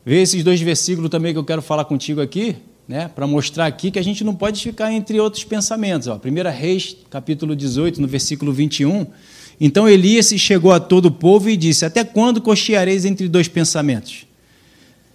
[0.08, 2.56] Vê esses dois versículos também que eu quero falar contigo aqui,
[2.88, 6.08] né, para mostrar aqui que a gente não pode ficar entre outros pensamentos.
[6.08, 6.14] Ó.
[6.16, 9.06] 1 Reis, capítulo 18, no versículo 21.
[9.60, 14.26] Então Elias chegou a todo o povo e disse: Até quando cocheareis entre dois pensamentos?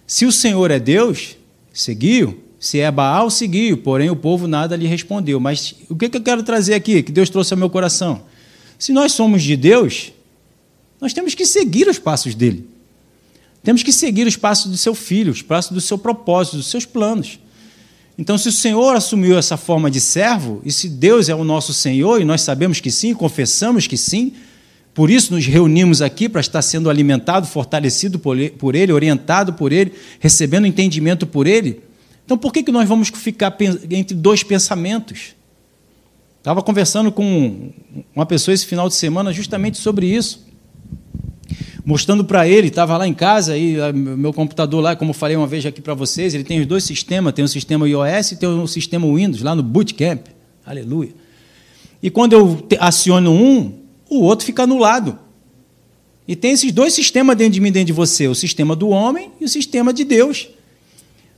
[0.06, 1.36] Se o Senhor é Deus,
[1.72, 2.42] seguiu.
[2.60, 3.78] Se é Baal, seguiu.
[3.78, 5.38] Porém, o povo nada lhe respondeu.
[5.40, 8.22] Mas o que eu quero trazer aqui, que Deus trouxe ao meu coração?
[8.78, 10.12] Se nós somos de Deus,
[11.00, 12.66] nós temos que seguir os passos dele.
[13.62, 16.84] Temos que seguir os passos do seu filho, os passos do seu propósito, dos seus
[16.84, 17.38] planos.
[18.16, 21.74] Então, se o Senhor assumiu essa forma de servo, e se Deus é o nosso
[21.74, 24.32] Senhor, e nós sabemos que sim, confessamos que sim,
[24.94, 29.92] por isso nos reunimos aqui para estar sendo alimentado, fortalecido por Ele, orientado por Ele,
[30.20, 31.80] recebendo entendimento por Ele.
[32.24, 33.56] Então, por que, que nós vamos ficar
[33.90, 35.34] entre dois pensamentos?
[36.38, 37.72] Estava conversando com
[38.14, 40.44] uma pessoa esse final de semana justamente sobre isso
[41.84, 45.64] mostrando para ele, estava lá em casa, e meu computador lá, como falei uma vez
[45.66, 48.66] aqui para vocês, ele tem os dois sistemas, tem o sistema iOS e tem o
[48.66, 50.26] sistema Windows, lá no Bootcamp.
[50.64, 51.10] Aleluia.
[52.02, 53.72] E quando eu aciono um,
[54.08, 55.18] o outro fica anulado.
[56.26, 59.30] E tem esses dois sistemas dentro de mim, dentro de você, o sistema do homem
[59.40, 60.48] e o sistema de Deus.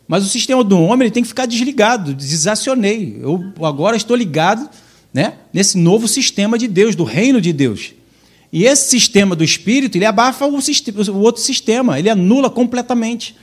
[0.07, 3.19] Mas o sistema do homem ele tem que ficar desligado, desacionei.
[3.21, 4.69] Eu agora estou ligado
[5.13, 7.93] né, nesse novo sistema de Deus, do reino de Deus.
[8.57, 13.37] E esse sistema do espírito, ele abafa o, sistema, o outro sistema, ele anula completamente.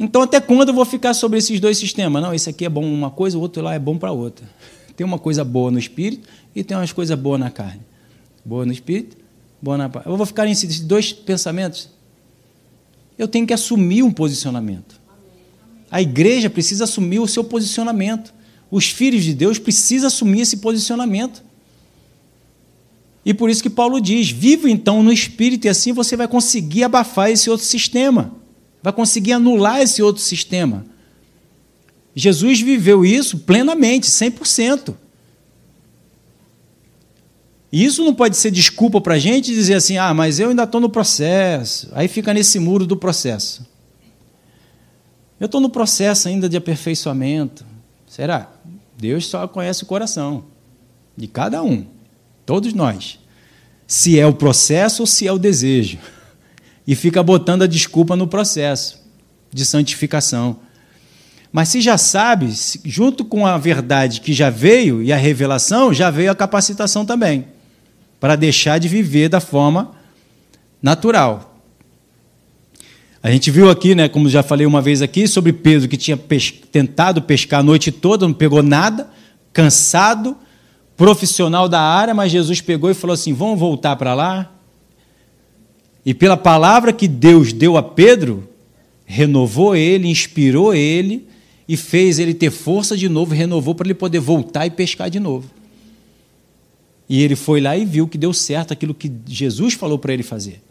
[0.00, 2.22] Então, até quando eu vou ficar sobre esses dois sistemas?
[2.22, 4.48] Não, esse aqui é bom uma coisa, o outro lá é bom para outra.
[4.96, 7.82] Tem uma coisa boa no espírito e tem umas coisas boas na carne.
[8.42, 9.18] Boa no espírito,
[9.60, 10.10] boa na carne.
[10.10, 11.90] Eu vou ficar nesses dois pensamentos?
[13.18, 14.98] Eu tenho que assumir um posicionamento.
[15.90, 18.32] A igreja precisa assumir o seu posicionamento.
[18.70, 21.44] Os filhos de Deus precisam assumir esse posicionamento.
[23.24, 26.84] E por isso que Paulo diz: viva então no espírito, e assim você vai conseguir
[26.84, 28.34] abafar esse outro sistema,
[28.82, 30.84] vai conseguir anular esse outro sistema.
[32.14, 34.94] Jesus viveu isso plenamente, 100%.
[37.72, 40.62] E isso não pode ser desculpa para a gente dizer assim: ah, mas eu ainda
[40.62, 41.88] estou no processo.
[41.92, 43.66] Aí fica nesse muro do processo.
[45.40, 47.66] Eu estou no processo ainda de aperfeiçoamento.
[48.06, 48.52] Será?
[48.96, 50.44] Deus só conhece o coração
[51.16, 51.84] de cada um.
[52.46, 53.18] Todos nós.
[53.86, 55.98] Se é o processo ou se é o desejo.
[56.86, 59.02] E fica botando a desculpa no processo
[59.52, 60.58] de santificação.
[61.52, 62.52] Mas se já sabe,
[62.84, 67.46] junto com a verdade que já veio e a revelação, já veio a capacitação também,
[68.18, 69.92] para deixar de viver da forma
[70.82, 71.62] natural.
[73.22, 76.16] A gente viu aqui, né, como já falei uma vez aqui, sobre Pedro que tinha
[76.16, 79.08] pes tentado pescar a noite toda, não pegou nada,
[79.52, 80.36] cansado,
[80.96, 84.50] profissional da área, mas Jesus pegou e falou assim: vamos voltar para lá.
[86.04, 88.48] E pela palavra que Deus deu a Pedro,
[89.06, 91.26] renovou ele, inspirou ele
[91.66, 95.18] e fez ele ter força de novo, renovou para ele poder voltar e pescar de
[95.18, 95.50] novo.
[97.08, 100.22] E ele foi lá e viu que deu certo aquilo que Jesus falou para ele
[100.22, 100.62] fazer.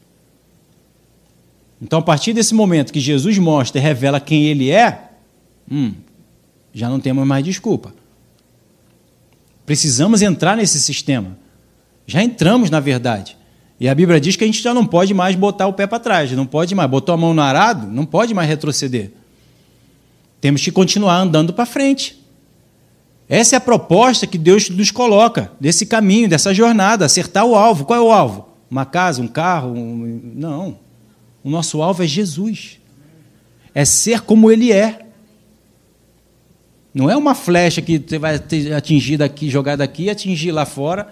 [1.82, 5.10] Então, a partir desse momento que Jesus mostra e revela quem ele é,
[5.70, 5.94] hum,
[6.74, 7.94] já não temos mais desculpa.
[9.66, 11.38] Precisamos entrar nesse sistema.
[12.06, 13.38] Já entramos, na verdade.
[13.80, 16.00] E a Bíblia diz que a gente já não pode mais botar o pé para
[16.00, 16.90] trás, não pode mais.
[16.90, 19.12] Botou a mão no arado, não pode mais retroceder.
[20.40, 22.22] Temos que continuar andando para frente.
[23.28, 27.86] Essa é a proposta que Deus nos coloca, desse caminho, dessa jornada, acertar o alvo.
[27.86, 28.50] Qual é o alvo?
[28.70, 29.74] Uma casa, um carro?
[29.74, 30.34] Um...
[30.36, 30.80] Não.
[31.44, 32.80] O nosso alvo é Jesus.
[33.74, 35.03] É ser como Ele é.
[36.94, 38.40] Não é uma flecha que você vai
[38.76, 41.08] atingir daqui, jogar daqui e atingir lá fora,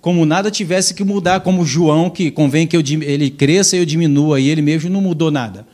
[0.00, 3.86] como nada tivesse que mudar, como João, que convém que eu, ele cresça e eu
[3.86, 5.64] diminua, e ele mesmo não mudou nada.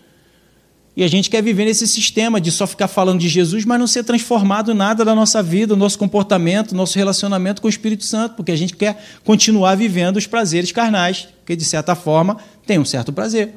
[0.95, 3.87] E a gente quer viver nesse sistema de só ficar falando de Jesus, mas não
[3.87, 8.05] ser transformado nada na nossa vida, no nosso comportamento, no nosso relacionamento com o Espírito
[8.05, 12.37] Santo, porque a gente quer continuar vivendo os prazeres carnais, que de certa forma
[12.67, 13.55] tem um certo prazer.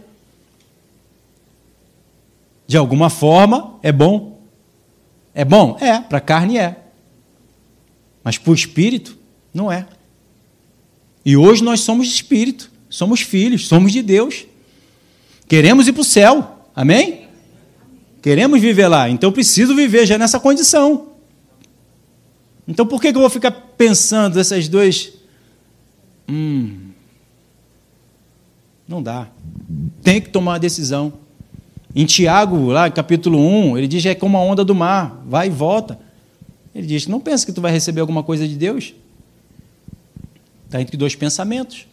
[2.68, 4.31] De alguma forma é bom,
[5.34, 5.78] é bom?
[5.80, 6.78] É, para a carne é.
[8.24, 9.18] Mas para o espírito,
[9.54, 9.88] não é.
[11.26, 14.46] E hoje nós somos espírito, somos filhos, somos de Deus.
[15.48, 17.28] Queremos ir para o céu, amém?
[18.22, 21.10] Queremos viver lá, então preciso viver já nessa condição.
[22.68, 25.12] Então por que, eu vou ficar pensando essas duas.
[26.30, 26.92] Hum,
[28.88, 29.28] não dá.
[30.04, 31.14] Tem que tomar uma decisão.
[31.94, 35.48] Em Tiago, lá capítulo 1, ele diz que é como a onda do mar, vai
[35.48, 36.00] e volta.
[36.74, 38.94] Ele diz: Não pensa que tu vai receber alguma coisa de Deus?
[40.66, 41.86] Está entre dois pensamentos.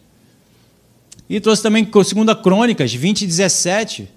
[1.29, 4.09] E trouxe também 2 Crônicas 20, 17.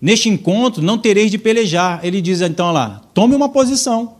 [0.00, 2.00] Neste encontro não tereis de pelejar.
[2.02, 4.16] Ele diz então lá: tome uma posição.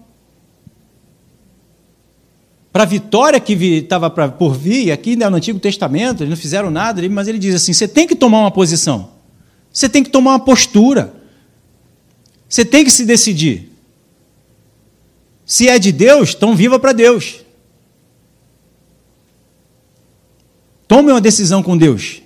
[2.71, 7.01] Para a vitória que estava por vir, aqui no Antigo Testamento, eles não fizeram nada,
[7.09, 9.16] mas ele diz assim: você tem que tomar uma posição.
[9.77, 11.13] Você tem que tomar uma postura.
[12.49, 13.71] Você tem que se decidir.
[15.45, 17.45] Se é de Deus, então viva para Deus.
[20.89, 22.23] Tome uma decisão com Deus.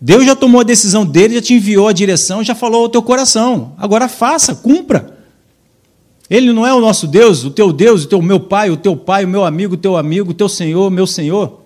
[0.00, 3.04] Deus já tomou a decisão dele, já te enviou a direção, já falou ao teu
[3.04, 3.76] coração.
[3.78, 5.16] Agora faça, cumpra.
[6.28, 8.96] Ele não é o nosso Deus, o teu Deus, o teu meu pai, o teu
[8.96, 11.60] pai, o meu amigo, o teu amigo, o teu Senhor, meu Senhor,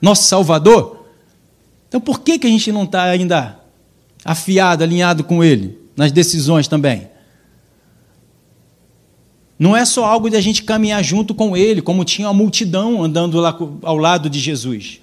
[0.00, 1.04] nosso Salvador.
[1.86, 3.60] Então por que, que a gente não está ainda
[4.24, 7.08] afiado, alinhado com Ele, nas decisões também.
[9.58, 13.02] Não é só algo de a gente caminhar junto com Ele, como tinha uma multidão
[13.02, 15.00] andando lá ao lado de Jesus.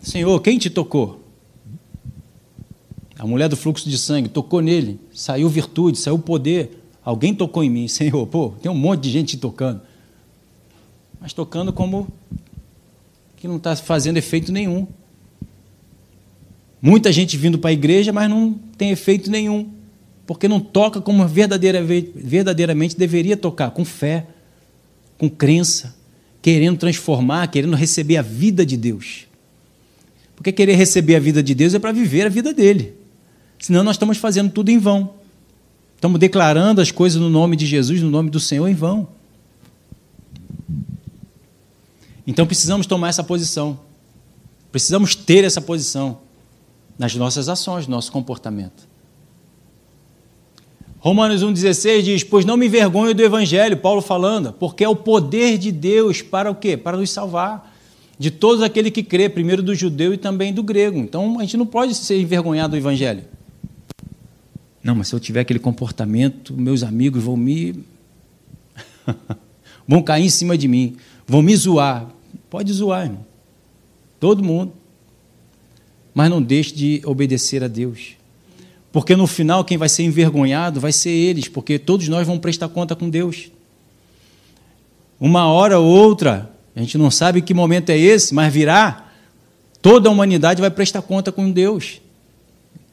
[0.00, 1.20] Senhor, quem te tocou?
[3.18, 6.82] A mulher do fluxo de sangue tocou nele, saiu virtude, saiu poder.
[7.04, 8.26] Alguém tocou em mim, Senhor.
[8.26, 9.80] Pô, tem um monte de gente tocando.
[11.20, 12.08] Mas tocando como
[13.36, 14.88] que não está fazendo efeito nenhum.
[16.84, 19.70] Muita gente vindo para a igreja, mas não tem efeito nenhum,
[20.26, 24.26] porque não toca como verdadeiramente deveria tocar, com fé,
[25.16, 25.94] com crença,
[26.42, 29.28] querendo transformar, querendo receber a vida de Deus.
[30.34, 32.94] Porque querer receber a vida de Deus é para viver a vida dele.
[33.60, 35.14] Senão nós estamos fazendo tudo em vão.
[35.94, 39.06] Estamos declarando as coisas no nome de Jesus, no nome do Senhor, em vão.
[42.26, 43.78] Então precisamos tomar essa posição.
[44.72, 46.18] Precisamos ter essa posição
[47.02, 48.86] nas nossas ações, no nosso comportamento.
[51.00, 55.58] Romanos 1,16 diz: Pois não me envergonho do Evangelho, Paulo falando, porque é o poder
[55.58, 56.76] de Deus para o quê?
[56.76, 57.72] Para nos salvar.
[58.16, 60.96] De todos aquele que crê, primeiro do judeu e também do grego.
[60.96, 63.24] Então a gente não pode ser envergonhado do Evangelho.
[64.80, 67.84] Não, mas se eu tiver aquele comportamento, meus amigos vão me.
[69.88, 70.96] vão cair em cima de mim,
[71.26, 72.06] vão me zoar.
[72.48, 73.26] Pode zoar, irmão.
[74.20, 74.72] Todo mundo
[76.14, 78.16] mas não deixe de obedecer a Deus.
[78.92, 82.68] Porque no final quem vai ser envergonhado vai ser eles, porque todos nós vamos prestar
[82.68, 83.50] conta com Deus.
[85.18, 89.10] Uma hora ou outra, a gente não sabe que momento é esse, mas virá,
[89.80, 92.00] toda a humanidade vai prestar conta com Deus.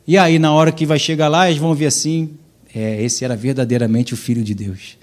[0.07, 2.31] E aí, na hora que vai chegar lá, eles vão ver assim:
[2.73, 4.97] é, esse era verdadeiramente o Filho de Deus.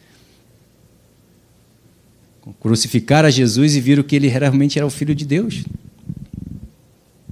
[2.60, 5.64] Crucificaram a Jesus e viram que ele realmente era o Filho de Deus.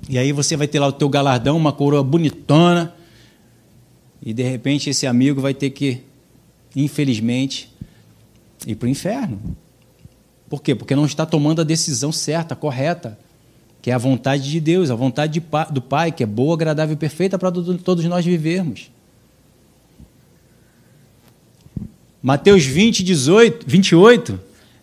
[0.09, 2.95] E aí você vai ter lá o teu galardão, uma coroa bonitona,
[4.23, 6.01] e de repente esse amigo vai ter que,
[6.75, 7.73] infelizmente,
[8.67, 9.41] ir para o inferno.
[10.49, 10.75] Por quê?
[10.75, 13.19] Porque não está tomando a decisão certa, correta,
[13.83, 16.97] que é a vontade de Deus, a vontade do Pai, que é boa, agradável e
[16.97, 18.91] perfeita para todos nós vivermos.
[22.23, 24.41] Mateus 20, 18, 28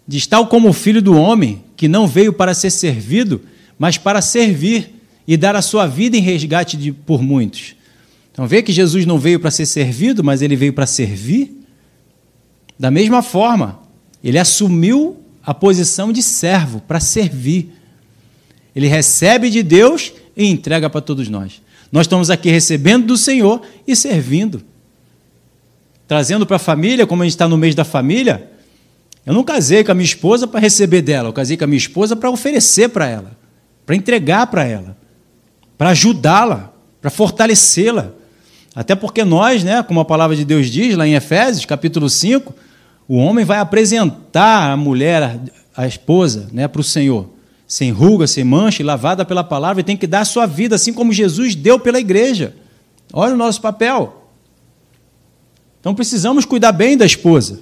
[0.08, 3.42] diz: Tal como o filho do homem, que não veio para ser servido,
[3.80, 7.76] mas para servir e dar a sua vida em resgate de, por muitos.
[8.32, 11.60] Então, vê que Jesus não veio para ser servido, mas ele veio para servir.
[12.80, 13.80] Da mesma forma,
[14.24, 17.72] ele assumiu a posição de servo para servir.
[18.76, 21.62] Ele recebe de Deus e entrega para todos nós.
[21.92, 24.64] Nós estamos aqui recebendo do Senhor e servindo.
[26.08, 28.50] Trazendo para a família, como a gente está no mês da família,
[29.26, 31.78] eu não casei com a minha esposa para receber dela, eu casei com a minha
[31.78, 33.38] esposa para oferecer para ela,
[33.86, 34.98] para entregar para ela,
[35.82, 36.72] para ajudá-la,
[37.02, 38.12] para fortalecê-la.
[38.76, 42.54] Até porque nós, né, como a palavra de Deus diz lá em Efésios, capítulo 5,
[43.08, 45.40] o homem vai apresentar a mulher,
[45.76, 47.28] a esposa, né, para o Senhor,
[47.66, 50.94] sem ruga, sem mancha, lavada pela palavra, e tem que dar a sua vida, assim
[50.94, 52.56] como Jesus deu pela igreja.
[53.12, 54.30] Olha o nosso papel.
[55.80, 57.60] Então precisamos cuidar bem da esposa.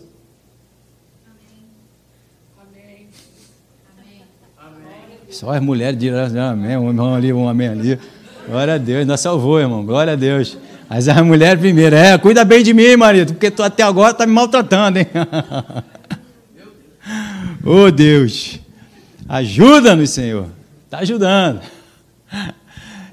[5.30, 8.00] Só as mulheres dirão amém, um irmão ali, um amém ali.
[8.48, 9.86] Glória a Deus, ainda salvou, irmão.
[9.86, 10.58] Glória a Deus.
[10.90, 14.26] Mas a mulher primeiro, é, cuida bem de mim, marido, porque tu até agora está
[14.26, 15.06] me maltratando, hein?
[17.64, 18.60] oh Deus,
[19.28, 20.48] ajuda-nos, Senhor.
[20.86, 21.62] Está ajudando.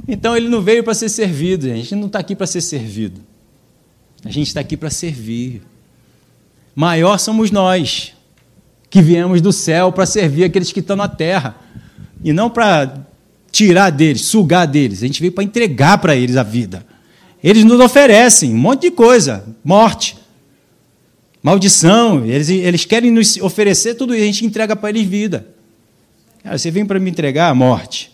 [0.09, 3.21] Então ele não veio para ser servido, a gente não está aqui para ser servido.
[4.25, 5.63] A gente está aqui para servir.
[6.75, 8.15] Maior somos nós,
[8.89, 11.57] que viemos do céu para servir aqueles que estão na terra.
[12.27, 13.07] E não para
[13.53, 15.01] tirar deles, sugar deles.
[15.01, 16.85] A gente veio para entregar para eles a vida.
[17.41, 20.19] Eles nos oferecem um monte de coisa, morte,
[21.41, 22.27] maldição.
[22.27, 25.47] Eles, eles querem nos oferecer tudo e a gente entrega para eles vida.
[26.43, 28.11] Cara, você vem para me entregar a morte,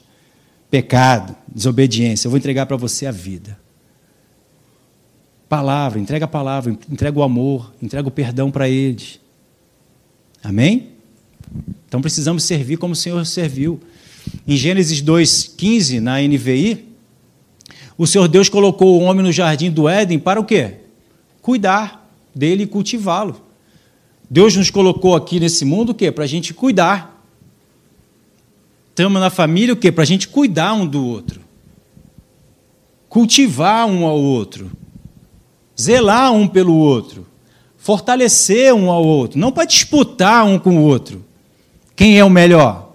[0.70, 2.26] pecado, desobediência.
[2.26, 3.58] Eu vou entregar para você a vida.
[5.48, 9.18] Palavra, entrega a palavra, entrega o amor, entrega o perdão para eles.
[10.44, 10.90] Amém?
[11.88, 13.80] Então precisamos servir como o Senhor serviu.
[14.46, 16.84] Em Gênesis 2,15, na NVI,
[17.96, 20.74] o Senhor Deus colocou o homem no jardim do Éden para o quê?
[21.40, 23.40] Cuidar dele e cultivá-lo.
[24.28, 26.10] Deus nos colocou aqui nesse mundo o quê?
[26.10, 27.22] Para a gente cuidar.
[28.90, 29.92] Estamos na família o quê?
[29.92, 31.40] Para a gente cuidar um do outro.
[33.08, 34.70] Cultivar um ao outro.
[35.78, 37.26] Zelar um pelo outro.
[37.76, 39.38] Fortalecer um ao outro.
[39.38, 41.24] Não para disputar um com o outro.
[41.94, 42.91] Quem é o melhor?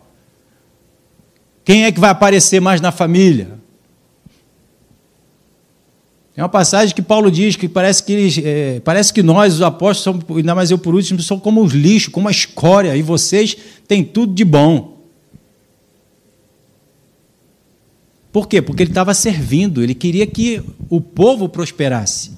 [1.67, 3.59] Quem é que vai aparecer mais na família?
[6.33, 9.61] É uma passagem que Paulo diz que parece que, eles, é, parece que nós, os
[9.61, 13.01] apóstolos, somos, ainda mais eu por último, somos como os lixos, como a escória, e
[13.01, 14.97] vocês têm tudo de bom.
[18.31, 18.61] Por quê?
[18.61, 22.36] Porque ele estava servindo, ele queria que o povo prosperasse.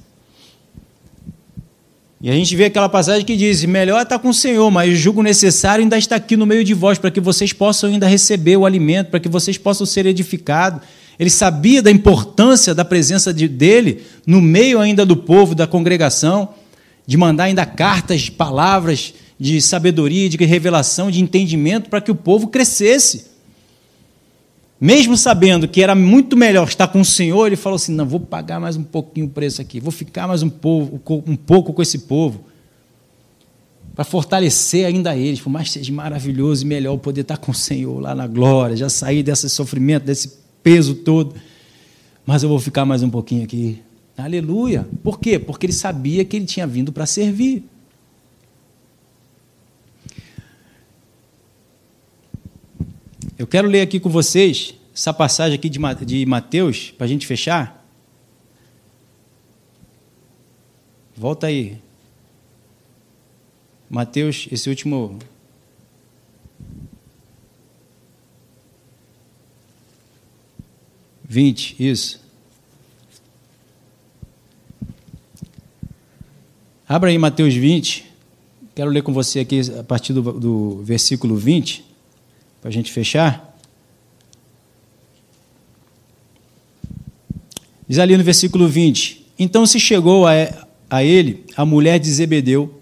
[2.22, 5.22] E a gente vê aquela passagem que diz: melhor estar com o Senhor, mas julgo
[5.22, 8.66] necessário ainda estar aqui no meio de vós, para que vocês possam ainda receber o
[8.66, 10.82] alimento, para que vocês possam ser edificados.
[11.18, 16.50] Ele sabia da importância da presença de, dele no meio ainda do povo, da congregação,
[17.06, 22.48] de mandar ainda cartas, palavras de sabedoria, de revelação, de entendimento para que o povo
[22.48, 23.29] crescesse.
[24.80, 28.18] Mesmo sabendo que era muito melhor estar com o Senhor, ele falou assim: não, vou
[28.18, 31.82] pagar mais um pouquinho o preço aqui, vou ficar mais um, povo, um pouco com
[31.82, 32.44] esse povo,
[33.94, 38.00] para fortalecer ainda eles, por mais seja maravilhoso e melhor poder estar com o Senhor
[38.00, 41.34] lá na glória, já sair desse sofrimento, desse peso todo.
[42.24, 43.82] Mas eu vou ficar mais um pouquinho aqui.
[44.16, 44.86] Aleluia.
[45.02, 45.38] Por quê?
[45.38, 47.64] Porque ele sabia que ele tinha vindo para servir.
[53.40, 57.82] Eu quero ler aqui com vocês essa passagem aqui de Mateus, para a gente fechar.
[61.16, 61.78] Volta aí.
[63.88, 65.18] Mateus, esse último
[71.24, 72.20] 20, isso.
[76.86, 78.04] Abra aí Mateus 20.
[78.74, 81.89] Quero ler com você aqui a partir do, do versículo 20,
[82.60, 83.56] para a gente fechar.
[87.88, 90.32] Diz ali no versículo 20: Então se chegou a,
[90.88, 92.80] a ele a mulher de Zebedeu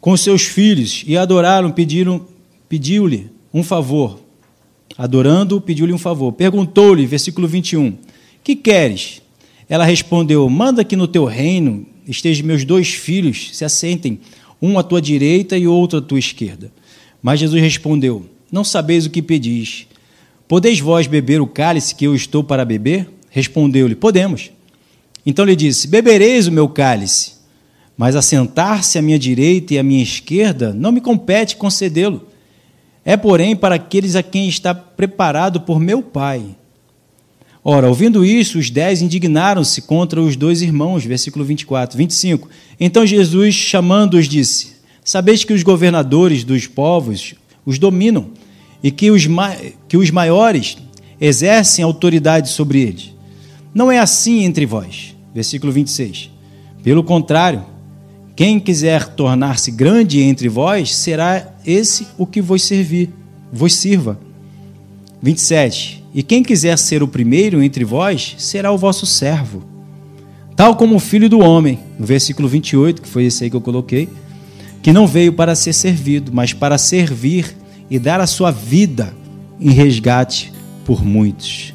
[0.00, 2.26] com seus filhos e adoraram, pediram,
[2.68, 4.18] pediu-lhe um favor.
[4.96, 6.32] Adorando, pediu-lhe um favor.
[6.32, 7.96] Perguntou-lhe, versículo 21,
[8.42, 9.22] que queres?
[9.68, 14.18] Ela respondeu: Manda que no teu reino estejam meus dois filhos, se assentem,
[14.60, 16.72] um à tua direita e outro à tua esquerda.
[17.22, 19.86] Mas Jesus respondeu: Não sabeis o que pedis.
[20.46, 23.08] Podeis vós beber o cálice que eu estou para beber?
[23.30, 24.50] Respondeu-lhe: Podemos.
[25.24, 27.32] Então lhe disse: Bebereis o meu cálice,
[27.96, 32.26] mas assentar-se à minha direita e à minha esquerda não me compete concedê-lo.
[33.04, 36.56] É, porém, para aqueles a quem está preparado por meu Pai.
[37.62, 41.04] Ora, ouvindo isso, os dez indignaram-se contra os dois irmãos.
[41.04, 41.98] Versículo 24.
[41.98, 42.48] 25.
[42.80, 47.34] Então Jesus, chamando-os, disse: Sabeis que os governadores dos povos
[47.68, 48.30] os dominam
[48.82, 49.28] e que os,
[49.86, 50.78] que os maiores
[51.20, 53.14] exercem autoridade sobre eles.
[53.74, 55.14] Não é assim entre vós.
[55.34, 56.30] Versículo 26.
[56.82, 57.62] Pelo contrário,
[58.34, 63.10] quem quiser tornar-se grande entre vós, será esse o que vos servir,
[63.52, 64.18] vos sirva.
[65.20, 66.02] 27.
[66.14, 69.62] E quem quiser ser o primeiro entre vós, será o vosso servo.
[70.56, 73.60] Tal como o filho do homem, no versículo 28, que foi esse aí que eu
[73.60, 74.08] coloquei,
[74.82, 77.57] que não veio para ser servido, mas para servir
[77.90, 79.14] e dar a sua vida
[79.60, 80.52] em resgate
[80.84, 81.74] por muitos.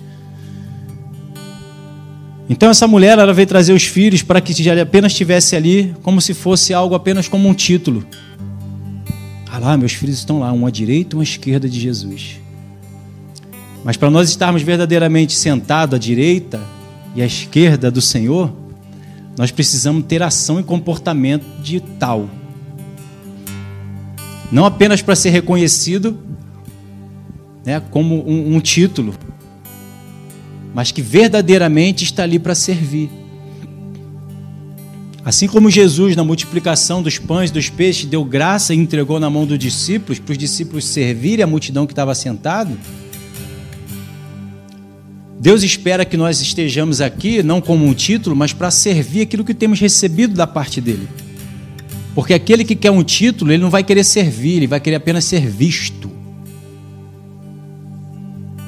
[2.49, 6.33] Então essa mulher ela veio trazer os filhos para que apenas estivesse ali como se
[6.33, 8.05] fosse algo apenas como um título.
[9.49, 12.39] Ah lá, meus filhos estão lá, um à direita e um à esquerda de Jesus.
[13.83, 16.59] Mas para nós estarmos verdadeiramente sentados à direita
[17.15, 18.51] e à esquerda do Senhor,
[19.37, 22.29] nós precisamos ter ação e comportamento de tal.
[24.53, 26.15] Não apenas para ser reconhecido
[27.65, 29.15] né, como um, um título,
[30.75, 33.09] mas que verdadeiramente está ali para servir.
[35.25, 39.27] Assim como Jesus, na multiplicação dos pães e dos peixes, deu graça e entregou na
[39.27, 42.77] mão dos discípulos, para os discípulos servirem a multidão que estava sentada,
[45.39, 49.55] Deus espera que nós estejamos aqui não como um título, mas para servir aquilo que
[49.55, 51.07] temos recebido da parte dele.
[52.15, 55.25] Porque aquele que quer um título, ele não vai querer servir, ele vai querer apenas
[55.25, 56.11] ser visto.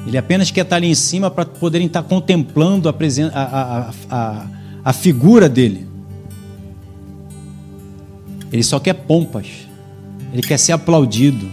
[0.06, 2.94] Ele apenas quer estar ali em cima para poderem estar contemplando a,
[3.32, 4.46] a, a, a,
[4.84, 5.86] a figura dele.
[8.52, 9.46] Ele só quer pompas.
[10.32, 11.50] Ele quer ser aplaudido.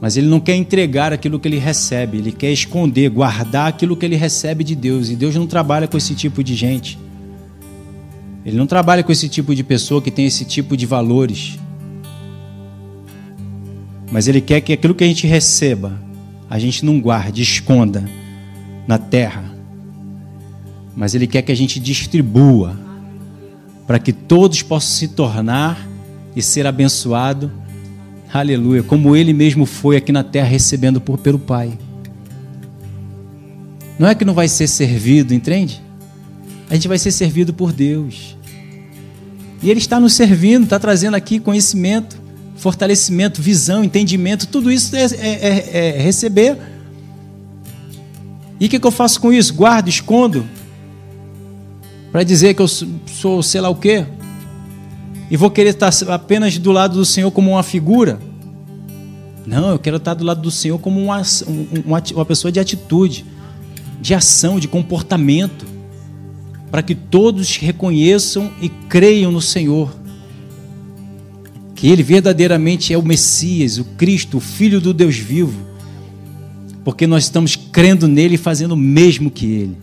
[0.00, 2.18] Mas ele não quer entregar aquilo que ele recebe.
[2.18, 5.08] Ele quer esconder, guardar aquilo que ele recebe de Deus.
[5.08, 6.98] E Deus não trabalha com esse tipo de gente.
[8.44, 11.58] Ele não trabalha com esse tipo de pessoa que tem esse tipo de valores.
[14.10, 16.00] Mas ele quer que aquilo que a gente receba
[16.52, 18.06] a gente não guarde, esconda
[18.86, 19.42] na terra,
[20.94, 22.78] mas Ele quer que a gente distribua
[23.86, 25.88] para que todos possam se tornar
[26.36, 27.50] e ser abençoado.
[28.30, 31.72] Aleluia, como Ele mesmo foi aqui na terra recebendo por pelo Pai.
[33.98, 35.80] Não é que não vai ser servido, entende?
[36.72, 38.36] A gente vai ser servido por Deus.
[39.62, 42.20] E Ele está nos servindo, está trazendo aqui conhecimento
[42.62, 46.56] fortalecimento, visão, entendimento, tudo isso é, é, é, é receber.
[48.60, 49.52] E o que, que eu faço com isso?
[49.52, 50.46] Guardo, escondo,
[52.12, 54.06] para dizer que eu sou sei lá o quê,
[55.28, 58.20] e vou querer estar apenas do lado do Senhor como uma figura.
[59.44, 61.20] Não, eu quero estar do lado do Senhor como uma,
[61.84, 63.24] uma, uma pessoa de atitude,
[64.00, 65.66] de ação, de comportamento,
[66.72, 69.94] para que todos reconheçam e creiam no Senhor
[71.74, 75.66] que ele verdadeiramente é o Messias, o Cristo, o Filho do Deus vivo,
[76.84, 79.76] porque nós estamos crendo nele e fazendo o mesmo que ele.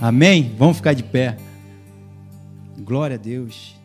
[0.00, 0.52] Amém?
[0.58, 1.36] Vamos ficar de pé.
[2.76, 3.76] Glória a Deus.